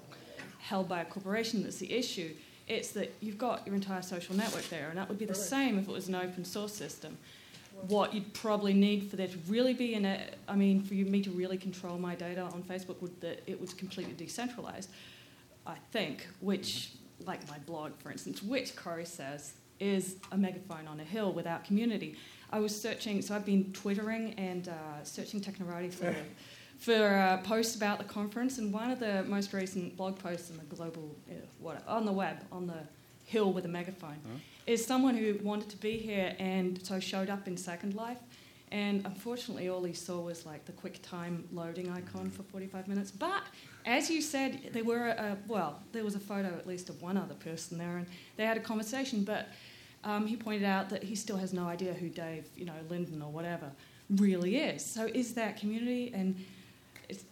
[0.59, 2.33] held by a corporation that's the issue.
[2.67, 5.79] It's that you've got your entire social network there, and that would be the same
[5.79, 7.17] if it was an open source system
[7.87, 11.21] what you'd probably need for there to really be in a, I mean, for me
[11.21, 14.89] to really control my data on Facebook would that it was completely decentralized,
[15.65, 16.91] I think, which,
[17.25, 21.63] like my blog, for instance, which Cory says is a megaphone on a hill without
[21.63, 22.15] community.
[22.51, 26.15] I was searching, so I've been twittering and uh, searching Technorati for,
[26.77, 30.57] for uh, posts about the conference, and one of the most recent blog posts in
[30.57, 32.83] the global, uh, what, on the web, on the
[33.25, 34.17] hill with a megaphone.
[34.25, 34.39] Huh?
[34.69, 38.19] is someone who wanted to be here and so showed up in Second Life.
[38.71, 43.09] And unfortunately, all he saw was like the quick time loading icon for 45 minutes.
[43.09, 43.41] But
[43.87, 47.17] as you said, there were a, well, there was a photo at least of one
[47.17, 48.05] other person there, and
[48.37, 49.23] they had a conversation.
[49.23, 49.47] But
[50.03, 53.21] um, he pointed out that he still has no idea who Dave, you know, Linden
[53.21, 53.71] or whatever,
[54.09, 54.85] really is.
[54.85, 56.11] So is that community?
[56.13, 56.35] And
[57.09, 57.25] it's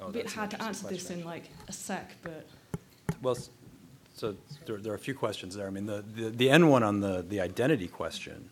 [0.00, 0.96] a oh, bit hard to answer question.
[0.96, 2.46] this in like a sec, but
[3.22, 3.36] Well,
[4.14, 5.66] so there, there are a few questions there.
[5.66, 8.48] I mean, the, the, the N one on the, the identity question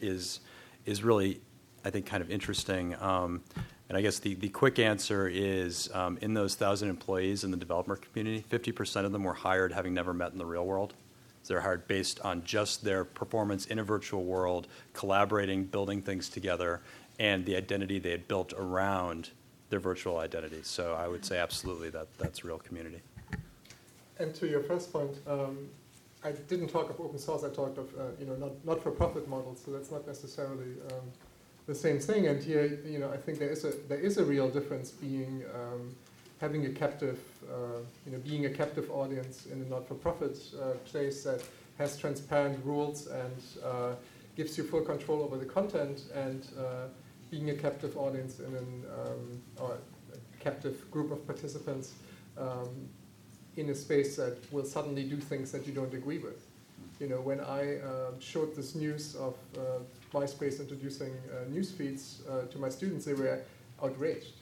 [0.00, 0.40] is,
[0.86, 1.40] is really,
[1.84, 2.94] I think, kind of interesting.
[3.00, 3.42] Um,
[3.88, 7.56] and I guess the, the quick answer is um, in those thousand employees in the
[7.56, 10.94] developer community, 50% of them were hired having never met in the real world.
[11.48, 16.80] They're hired based on just their performance in a virtual world, collaborating, building things together,
[17.18, 19.30] and the identity they had built around
[19.70, 20.60] their virtual identity.
[20.62, 23.00] So I would say absolutely that that's real community.
[24.18, 25.68] And to your first point, um,
[26.22, 27.44] I didn't talk of open source.
[27.44, 29.60] I talked of uh, you know not not for profit models.
[29.64, 31.04] So that's not necessarily um,
[31.66, 32.28] the same thing.
[32.28, 35.44] And here, you know, I think there is a there is a real difference being
[35.54, 35.94] um,
[36.40, 40.36] having a captive, uh, you know, being a captive audience in a not for profit
[40.60, 41.42] uh, place that
[41.78, 43.92] has transparent rules and uh,
[44.36, 46.86] gives you full control over the content, and uh,
[47.30, 49.78] being a captive audience in an um, or
[50.12, 51.94] a captive group of participants.
[52.36, 52.88] Um,
[53.56, 56.44] in a space that will suddenly do things that you don't agree with.
[56.98, 59.60] You know, when I uh, showed this news of uh,
[60.12, 61.12] MySpace introducing
[61.48, 63.38] news feeds to my students, they were
[63.80, 64.32] outraged.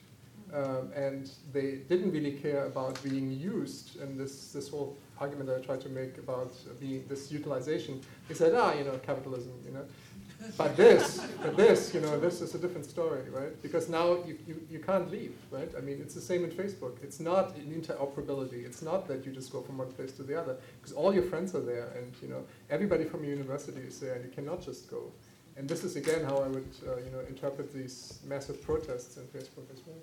[0.55, 5.57] Um, and they didn't really care about being used and this, this whole argument that
[5.57, 8.03] I tried to make about being this utilization.
[8.29, 9.85] They said, ah, you know, capitalism, you know.
[10.59, 13.63] But this, but this, you know, this is a different story, right?
[13.63, 15.71] Because now you, you, you can't leave, right?
[15.79, 16.97] I mean, it's the same in Facebook.
[17.03, 18.67] It's not an interoperability.
[18.67, 21.23] It's not that you just go from one place to the other, because all your
[21.23, 24.63] friends are there, and you know, everybody from your university is there, and you cannot
[24.63, 25.13] just go.
[25.57, 29.25] And this is again how I would, uh, you know, interpret these massive protests in
[29.25, 29.97] Facebook as well.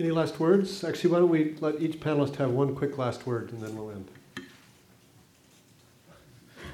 [0.00, 0.82] Any last words?
[0.82, 3.90] Actually, why don't we let each panelist have one quick last word, and then we'll
[3.90, 4.08] end.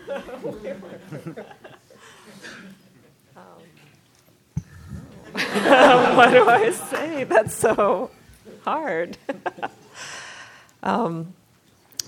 [5.32, 7.24] what do I say?
[7.24, 8.12] That's so
[8.62, 9.18] hard.
[10.84, 11.34] um,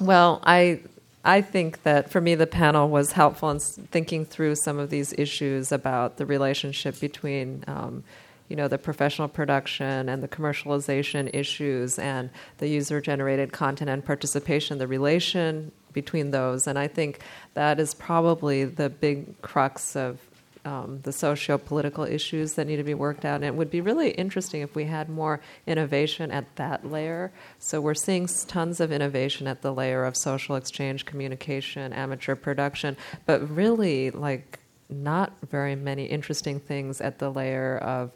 [0.00, 0.82] well, I
[1.24, 5.12] I think that for me the panel was helpful in thinking through some of these
[5.18, 7.64] issues about the relationship between.
[7.66, 8.04] Um,
[8.48, 14.04] you know the professional production and the commercialization issues and the user generated content and
[14.04, 17.20] participation the relation between those and i think
[17.54, 20.18] that is probably the big crux of
[20.64, 23.36] um, the socio-political issues that need to be worked out.
[23.36, 27.32] And it would be really interesting if we had more innovation at that layer.
[27.58, 32.96] So we're seeing tons of innovation at the layer of social exchange, communication, amateur production,
[33.24, 34.58] but really like
[34.90, 38.12] not very many interesting things at the layer of,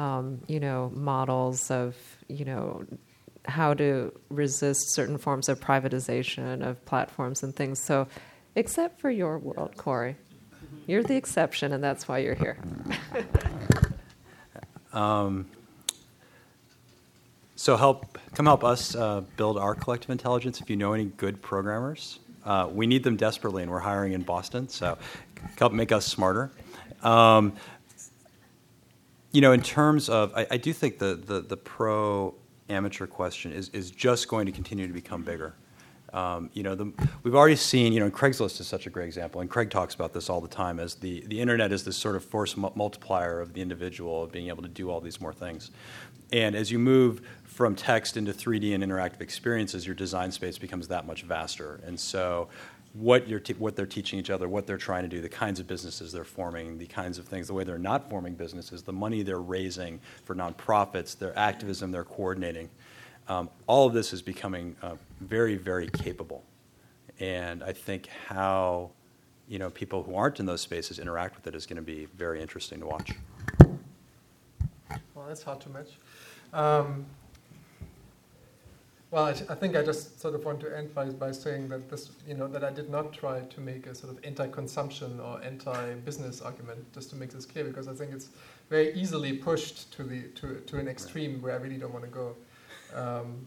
[0.00, 1.94] um, you know, models of,
[2.26, 2.86] you know,
[3.44, 7.82] how to resist certain forms of privatization of platforms and things.
[7.82, 8.08] So,
[8.54, 10.16] except for your world, Cory.
[10.86, 12.58] You're the exception, and that's why you're here.
[14.92, 15.46] Um,
[17.54, 20.60] so help, come help us uh, build our collective intelligence.
[20.60, 24.22] If you know any good programmers, uh, we need them desperately, and we're hiring in
[24.22, 24.68] Boston.
[24.68, 24.98] So
[25.60, 26.50] help make us smarter.
[27.04, 27.52] Um,
[29.32, 32.34] you know, in terms of, I, I do think the the, the pro
[32.68, 35.54] amateur question is is just going to continue to become bigger.
[36.12, 36.92] Um, you know, the,
[37.22, 40.12] we've already seen, you know, Craigslist is such a great example, and Craig talks about
[40.12, 43.40] this all the time as the, the internet is this sort of force mu- multiplier
[43.40, 45.70] of the individual, of being able to do all these more things.
[46.32, 50.88] And as you move from text into 3D and interactive experiences, your design space becomes
[50.88, 51.80] that much vaster.
[51.84, 52.48] And so,
[52.92, 55.60] what, you're te- what they're teaching each other, what they're trying to do, the kinds
[55.60, 58.92] of businesses they're forming, the kinds of things, the way they're not forming businesses, the
[58.92, 62.68] money they're raising for nonprofits, their activism they're coordinating.
[63.28, 66.44] Um, all of this is becoming uh, very, very capable.
[67.20, 68.90] And I think how
[69.50, 72.06] you know, people who aren't in those spaces interact with it is going to be
[72.16, 73.10] very interesting to watch.
[75.12, 75.98] Well, that's hard to match.
[76.52, 77.04] Um,
[79.10, 81.90] well, I, I think I just sort of want to end by, by saying that
[81.90, 85.42] this, you know, that I did not try to make a sort of anti-consumption or
[85.42, 88.28] anti-business argument, just to make this clear, because I think it's
[88.68, 92.10] very easily pushed to the to, to an extreme where I really don't want to
[92.10, 92.36] go.
[92.94, 93.46] Um,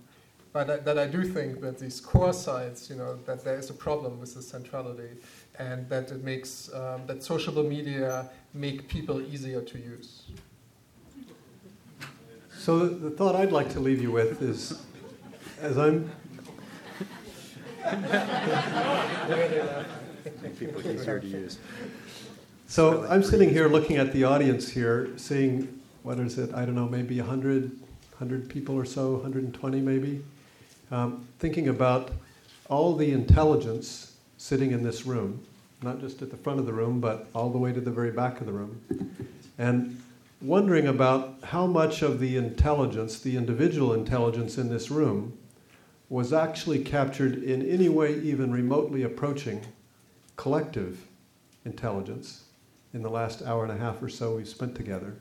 [0.52, 3.70] but that, that I do think that these core sites, you know, that there is
[3.70, 5.10] a problem with the centrality,
[5.58, 10.24] and that it makes um, that social media make people easier to use.
[12.58, 14.80] So the thought I'd like to leave you with is,
[15.64, 16.12] as I'm
[20.42, 21.58] Make people easier to use.
[22.68, 26.76] So I'm sitting here looking at the audience here, seeing, what is it, I don't
[26.76, 30.24] know, maybe 100, 100 people or so, 120 maybe,
[30.92, 32.12] um, thinking about
[32.70, 35.42] all the intelligence sitting in this room,
[35.82, 38.12] not just at the front of the room, but all the way to the very
[38.12, 38.82] back of the room,
[39.58, 40.02] and
[40.42, 45.38] wondering about how much of the intelligence, the individual intelligence in this room,
[46.14, 49.60] was actually captured in any way even remotely approaching
[50.36, 51.08] collective
[51.66, 52.44] intelligence
[52.94, 55.16] in the last hour and a half or so we've spent together,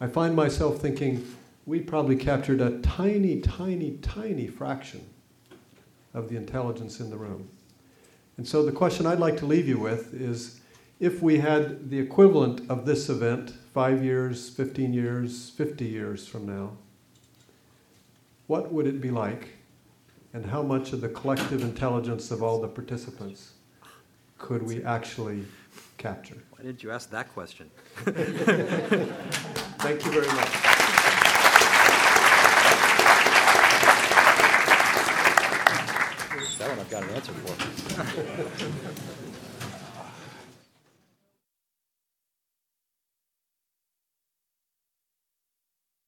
[0.00, 1.24] I find myself thinking
[1.66, 5.08] we probably captured a tiny, tiny, tiny fraction
[6.12, 7.48] of the intelligence in the room.
[8.38, 10.58] And so the question I'd like to leave you with is
[10.98, 16.44] if we had the equivalent of this event five years, 15 years, 50 years from
[16.44, 16.72] now,
[18.48, 19.50] what would it be like?
[20.34, 23.52] And how much of the collective intelligence of all the participants
[24.36, 25.46] could we actually
[25.96, 26.36] capture?
[26.50, 27.70] Why didn't you ask that question?
[27.96, 28.18] Thank
[30.04, 30.48] you very much.
[36.58, 39.14] That one I've got an answer for.